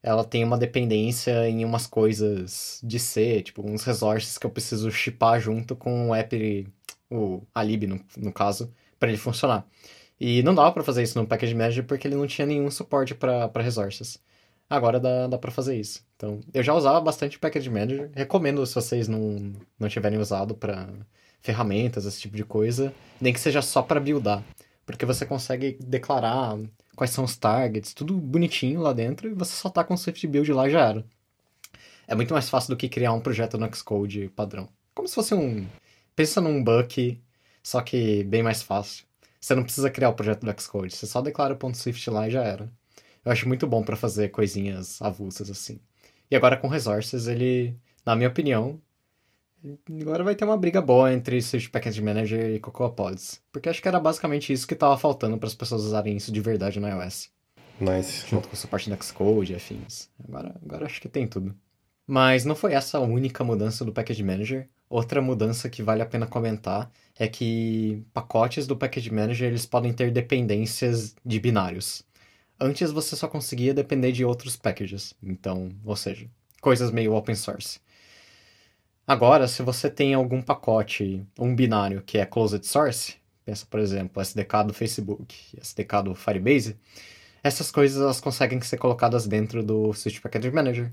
ela 0.09 0.25
tem 0.25 0.43
uma 0.43 0.57
dependência 0.57 1.47
em 1.49 1.65
umas 1.67 1.87
coisas 1.87 2.81
de 2.83 2.99
C, 2.99 3.43
tipo 3.43 3.63
uns 3.63 3.85
resources 3.85 4.39
que 4.39 4.47
eu 4.47 4.51
preciso 4.51 4.91
chipar 4.91 5.39
junto 5.39 5.77
com 5.77 6.09
o 6.09 6.15
app, 6.15 6.67
o 7.11 7.43
Alib 7.55 7.87
no, 7.87 8.01
no 8.17 8.33
caso, 8.33 8.73
para 8.99 9.11
ele 9.11 9.19
funcionar. 9.19 9.67
E 10.19 10.43
não 10.43 10.55
dava 10.55 10.73
para 10.73 10.83
fazer 10.83 11.03
isso 11.03 11.19
no 11.19 11.27
Package 11.27 11.55
Manager 11.55 11.85
porque 11.85 12.09
ele 12.09 12.17
não 12.17 12.27
tinha 12.27 12.47
nenhum 12.47 12.71
suporte 12.71 13.15
para 13.15 13.51
resources. 13.63 14.19
Agora 14.69 14.99
dá, 14.99 15.27
dá 15.27 15.39
para 15.39 15.51
fazer 15.51 15.77
isso. 15.77 16.03
Então, 16.17 16.41
eu 16.55 16.63
já 16.63 16.75
usava 16.75 17.01
bastante 17.01 17.39
Package 17.39 17.69
Manager. 17.69 18.11
Recomendo 18.15 18.65
se 18.67 18.75
vocês 18.75 19.09
não, 19.09 19.53
não 19.79 19.89
tiverem 19.89 20.19
usado 20.19 20.55
para 20.55 20.89
ferramentas, 21.43 22.07
esse 22.07 22.21
tipo 22.21 22.37
de 22.37 22.45
coisa, 22.45 22.95
nem 23.21 23.33
que 23.33 23.41
seja 23.41 23.61
só 23.63 23.83
para 23.83 24.01
buildar. 24.01 24.43
Porque 24.87 25.07
você 25.07 25.27
consegue 25.27 25.79
declarar 25.81 26.59
quais 26.99 27.13
são 27.13 27.23
os 27.23 27.37
targets, 27.37 27.95
tudo 27.95 28.17
bonitinho 28.19 28.81
lá 28.81 28.93
dentro, 28.93 29.29
e 29.29 29.33
você 29.33 29.55
só 29.55 29.71
tá 29.71 29.85
com 29.85 29.95
o 29.95 29.97
Swift 29.97 30.27
Build 30.27 30.53
lá 30.53 30.69
já 30.69 30.81
era. 30.89 31.07
É 32.09 32.15
muito 32.17 32.35
mais 32.35 32.51
fácil 32.51 32.71
do 32.71 32.77
que 32.77 32.89
criar 32.89 33.13
um 33.13 33.21
projeto 33.21 33.57
no 33.57 33.73
Xcode 33.73 34.29
padrão. 34.35 34.69
Como 34.95 35.07
se 35.07 35.15
fosse 35.15 35.33
um. 35.33 35.65
Pensa 36.17 36.41
num 36.41 36.63
Buck, 36.63 37.23
só 37.63 37.81
que 37.83 38.25
bem 38.25 38.43
mais 38.43 38.63
fácil. 38.63 39.05
Você 39.41 39.55
não 39.55 39.63
precisa 39.63 39.89
criar 39.89 40.09
o 40.09 40.15
projeto 40.15 40.45
do 40.45 40.61
Xcode, 40.61 40.93
você 40.93 41.07
só 41.07 41.23
declara 41.23 41.55
o 41.55 41.57
ponto 41.57 41.79
.swift 41.79 42.11
lá 42.11 42.27
e 42.27 42.33
já 42.33 42.43
era. 42.43 42.69
Eu 43.25 43.31
acho 43.31 43.47
muito 43.47 43.65
bom 43.65 43.85
para 43.85 43.95
fazer 43.95 44.31
coisinhas 44.31 45.01
avulsas 45.01 45.49
assim. 45.51 45.79
E 46.29 46.35
agora 46.35 46.57
com 46.57 46.67
resources, 46.67 47.29
ele, 47.29 47.77
na 48.05 48.17
minha 48.17 48.29
opinião, 48.29 48.81
agora 50.01 50.25
vai 50.25 50.35
ter 50.35 50.45
uma 50.45 50.57
briga 50.57 50.81
boa 50.81 51.13
entre 51.13 51.41
Swift 51.43 51.71
Package 51.71 52.03
Manager 52.03 52.51
e 52.51 52.61
Cocoa 52.61 52.91
Pods. 52.91 53.43
Porque 53.53 53.69
acho 53.69 53.83
que 53.83 53.89
era 53.89 54.01
basicamente 54.01 54.53
isso 54.53 54.67
que 54.67 54.75
estava 54.75 54.97
faltando 54.97 55.39
para 55.39 55.47
as 55.47 55.55
pessoas 55.55 55.83
usarem 55.83 56.17
isso 56.17 56.33
de 56.33 56.41
verdade 56.41 56.81
no 56.81 56.89
iOS. 56.89 57.31
Nice. 57.81 58.27
Junto 58.29 58.49
com 58.49 58.55
o 58.55 58.57
suporte 58.57 58.91
do 58.91 59.05
Xcode 59.05 59.53
e 59.53 59.57
afins. 59.57 60.09
Agora, 60.27 60.55
agora 60.63 60.87
acho 60.87 61.01
que 61.01 61.09
tem 61.09 61.27
tudo. 61.27 61.55
Mas 62.07 62.45
não 62.45 62.57
foi 62.57 62.73
essa 62.73 62.99
a 62.99 63.03
única 63.03 63.45
mudança 63.45 63.85
do 63.85 63.93
Package 63.93 64.23
Manager. 64.23 64.69
Outra 64.89 65.21
mudança 65.21 65.69
que 65.69 65.83
vale 65.83 66.03
a 66.03 66.07
pena 66.07 66.27
comentar 66.27 66.91
é 67.19 67.29
que 67.29 68.03
pacotes 68.13 68.67
do 68.67 68.77
Package 68.77 69.13
Manager 69.13 69.49
eles 69.49 69.67
podem 69.67 69.93
ter 69.93 70.11
dependências 70.11 71.15
de 71.25 71.39
binários. 71.39 72.03
Antes 72.59 72.91
você 72.91 73.15
só 73.15 73.29
conseguia 73.29 73.75
depender 73.75 74.11
de 74.11 74.25
outros 74.25 74.57
packages, 74.57 75.15
então, 75.23 75.69
ou 75.85 75.95
seja, 75.95 76.27
coisas 76.61 76.91
meio 76.91 77.15
open 77.15 77.35
source. 77.35 77.79
Agora, 79.09 79.49
se 79.49 79.63
você 79.63 79.89
tem 79.89 80.13
algum 80.13 80.43
pacote, 80.43 81.27
um 81.39 81.57
binário 81.57 82.03
que 82.03 82.19
é 82.19 82.27
closed 82.27 82.63
source, 82.67 83.15
pensa, 83.43 83.65
por 83.65 83.81
exemplo, 83.81 84.21
SDK 84.21 84.65
do 84.67 84.75
Facebook, 84.75 85.35
SDK 85.59 86.03
do 86.05 86.15
Firebase, 86.15 86.77
essas 87.43 87.71
coisas 87.71 88.03
elas 88.03 88.21
conseguem 88.21 88.61
ser 88.61 88.77
colocadas 88.77 89.27
dentro 89.27 89.63
do 89.63 89.95
Switch 89.95 90.21
Package 90.21 90.51
Manager, 90.51 90.93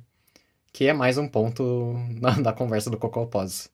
que 0.71 0.85
é 0.85 0.93
mais 0.93 1.17
um 1.17 1.27
ponto 1.27 1.93
na, 2.21 2.31
da 2.39 2.53
conversa 2.53 2.89
do 2.89 2.97
CocoaPods. 2.97 3.69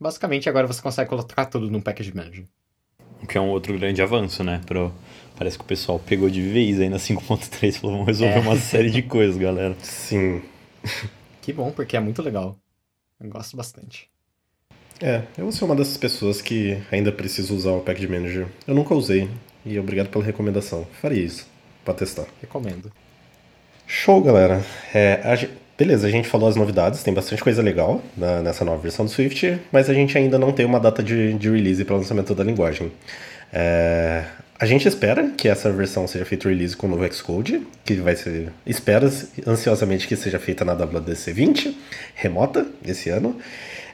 Basicamente, 0.00 0.48
agora 0.48 0.66
você 0.66 0.82
consegue 0.82 1.08
colocar 1.08 1.46
tudo 1.46 1.70
no 1.70 1.80
Package 1.80 2.12
Manager. 2.12 2.48
O 3.22 3.28
que 3.28 3.38
é 3.38 3.40
um 3.40 3.50
outro 3.50 3.78
grande 3.78 4.02
avanço, 4.02 4.42
né, 4.42 4.60
pro, 4.66 4.92
Parece 5.36 5.56
que 5.56 5.62
o 5.62 5.68
pessoal 5.68 6.00
pegou 6.00 6.28
de 6.28 6.42
vez 6.42 6.80
aí 6.80 6.88
na 6.88 6.96
5.3 6.96 7.68
e 7.68 7.72
falou, 7.78 7.98
vamos 7.98 8.08
resolver 8.08 8.38
é. 8.38 8.40
uma 8.40 8.56
série 8.56 8.90
de 8.90 9.02
coisas, 9.02 9.36
galera. 9.36 9.76
Sim. 9.82 10.42
Que 11.42 11.52
bom, 11.52 11.72
porque 11.72 11.96
é 11.96 12.00
muito 12.00 12.22
legal. 12.22 12.56
Eu 13.22 13.30
gosto 13.30 13.56
bastante. 13.56 14.10
É, 15.00 15.22
eu 15.38 15.44
vou 15.44 15.52
ser 15.52 15.64
uma 15.64 15.76
dessas 15.76 15.96
pessoas 15.96 16.42
que 16.42 16.80
ainda 16.90 17.12
precisa 17.12 17.54
usar 17.54 17.72
o 17.72 17.80
Package 17.80 18.08
Manager. 18.08 18.46
Eu 18.66 18.74
nunca 18.74 18.94
usei, 18.94 19.28
e 19.64 19.78
obrigado 19.78 20.08
pela 20.08 20.24
recomendação. 20.24 20.86
Faria 21.00 21.22
isso, 21.22 21.46
pra 21.84 21.94
testar. 21.94 22.26
Recomendo. 22.40 22.92
Show, 23.86 24.20
galera. 24.22 24.64
É, 24.94 25.20
a 25.24 25.36
gente, 25.36 25.52
beleza, 25.78 26.06
a 26.06 26.10
gente 26.10 26.28
falou 26.28 26.48
as 26.48 26.56
novidades, 26.56 27.02
tem 27.02 27.14
bastante 27.14 27.42
coisa 27.42 27.62
legal 27.62 28.02
na, 28.16 28.42
nessa 28.42 28.64
nova 28.64 28.80
versão 28.80 29.04
do 29.04 29.10
Swift, 29.10 29.60
mas 29.70 29.88
a 29.88 29.94
gente 29.94 30.16
ainda 30.16 30.38
não 30.38 30.52
tem 30.52 30.66
uma 30.66 30.80
data 30.80 31.02
de, 31.02 31.34
de 31.34 31.50
release 31.50 31.84
para 31.84 31.94
o 31.94 31.98
lançamento 31.98 32.34
da 32.34 32.42
linguagem. 32.42 32.90
É, 33.52 34.24
a 34.62 34.64
gente 34.64 34.86
espera 34.86 35.28
que 35.30 35.48
essa 35.48 35.72
versão 35.72 36.06
seja 36.06 36.24
feita 36.24 36.48
release 36.48 36.76
com 36.76 36.86
o 36.86 36.90
novo 36.90 37.12
Xcode, 37.12 37.66
que 37.84 37.94
vai 37.94 38.14
ser. 38.14 38.52
Espera 38.64 39.10
ansiosamente 39.44 40.06
que 40.06 40.14
seja 40.14 40.38
feita 40.38 40.64
na 40.64 40.72
WDC 40.72 41.32
20, 41.32 41.76
remota, 42.14 42.64
esse 42.86 43.10
ano. 43.10 43.36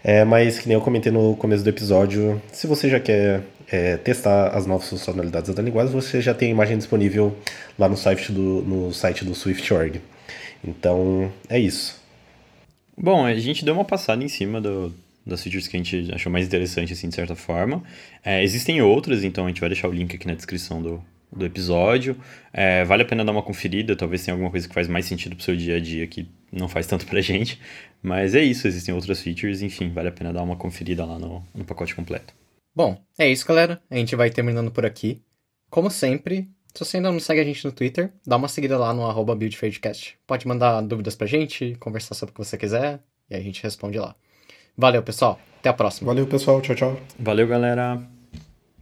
É, 0.04 0.26
mas, 0.26 0.58
que 0.58 0.68
nem 0.68 0.74
eu 0.74 0.82
comentei 0.82 1.10
no 1.10 1.34
começo 1.36 1.64
do 1.64 1.70
episódio, 1.70 2.38
se 2.52 2.66
você 2.66 2.90
já 2.90 3.00
quer 3.00 3.44
é, 3.72 3.96
testar 3.96 4.48
as 4.48 4.66
novas 4.66 4.90
funcionalidades 4.90 5.54
da 5.54 5.62
linguagem, 5.62 5.90
você 5.90 6.20
já 6.20 6.34
tem 6.34 6.48
a 6.48 6.50
imagem 6.50 6.76
disponível 6.76 7.34
lá 7.78 7.88
no 7.88 7.96
site 7.96 8.30
do, 8.30 8.60
no 8.60 8.92
site 8.92 9.24
do 9.24 9.34
Swift.org. 9.34 10.02
Então, 10.62 11.32
é 11.48 11.58
isso. 11.58 11.98
Bom, 12.94 13.24
a 13.24 13.34
gente 13.36 13.64
deu 13.64 13.72
uma 13.72 13.86
passada 13.86 14.22
em 14.22 14.28
cima 14.28 14.60
do, 14.60 14.92
das 15.28 15.42
features 15.42 15.68
que 15.68 15.76
a 15.76 15.82
gente 15.82 16.12
achou 16.14 16.30
mais 16.32 16.46
interessante, 16.46 16.92
assim, 16.92 17.08
de 17.08 17.14
certa 17.14 17.36
forma. 17.36 17.82
É, 18.24 18.42
existem 18.42 18.80
outras, 18.82 19.22
então 19.24 19.44
a 19.44 19.48
gente 19.48 19.60
vai 19.60 19.68
deixar 19.68 19.88
o 19.88 19.92
link 19.92 20.14
aqui 20.14 20.26
na 20.26 20.34
descrição 20.34 20.82
do, 20.82 21.04
do 21.30 21.44
episódio. 21.44 22.16
É, 22.52 22.84
vale 22.84 23.02
a 23.02 23.06
pena 23.06 23.24
dar 23.24 23.32
uma 23.32 23.42
conferida, 23.42 23.94
talvez 23.94 24.24
tenha 24.24 24.34
alguma 24.34 24.50
coisa 24.50 24.66
que 24.66 24.74
faz 24.74 24.88
mais 24.88 25.06
sentido 25.06 25.36
pro 25.36 25.44
seu 25.44 25.56
dia 25.56 25.76
a 25.76 25.80
dia 25.80 26.06
que 26.06 26.28
não 26.50 26.68
faz 26.68 26.86
tanto 26.86 27.06
pra 27.06 27.20
gente. 27.22 27.60
Mas 28.02 28.34
é 28.34 28.42
isso, 28.42 28.66
existem 28.66 28.94
outras 28.94 29.20
features, 29.20 29.62
enfim, 29.62 29.90
vale 29.90 30.08
a 30.08 30.12
pena 30.12 30.32
dar 30.32 30.42
uma 30.42 30.56
conferida 30.56 31.04
lá 31.04 31.18
no, 31.18 31.44
no 31.54 31.64
pacote 31.64 31.94
completo. 31.94 32.32
Bom, 32.74 32.96
é 33.18 33.28
isso, 33.28 33.46
galera. 33.46 33.82
A 33.90 33.96
gente 33.96 34.14
vai 34.14 34.30
terminando 34.30 34.70
por 34.70 34.86
aqui. 34.86 35.20
Como 35.68 35.90
sempre, 35.90 36.48
se 36.72 36.84
você 36.84 36.98
ainda 36.98 37.10
não 37.10 37.18
segue 37.18 37.40
a 37.40 37.44
gente 37.44 37.64
no 37.64 37.72
Twitter, 37.72 38.12
dá 38.24 38.36
uma 38.36 38.46
seguida 38.46 38.78
lá 38.78 38.94
no 38.94 39.04
arroba 39.04 39.36
Pode 40.26 40.46
mandar 40.46 40.80
dúvidas 40.82 41.16
pra 41.16 41.26
gente, 41.26 41.74
conversar 41.80 42.14
sobre 42.14 42.30
o 42.30 42.34
que 42.34 42.44
você 42.44 42.56
quiser, 42.56 43.00
e 43.28 43.34
a 43.34 43.40
gente 43.40 43.62
responde 43.62 43.98
lá. 43.98 44.14
Valeu, 44.78 45.02
pessoal. 45.02 45.40
Até 45.58 45.68
a 45.68 45.72
próxima. 45.72 46.06
Valeu, 46.06 46.26
pessoal. 46.28 46.60
Tchau, 46.60 46.76
tchau. 46.76 46.96
Valeu, 47.18 47.48
galera. 47.48 48.00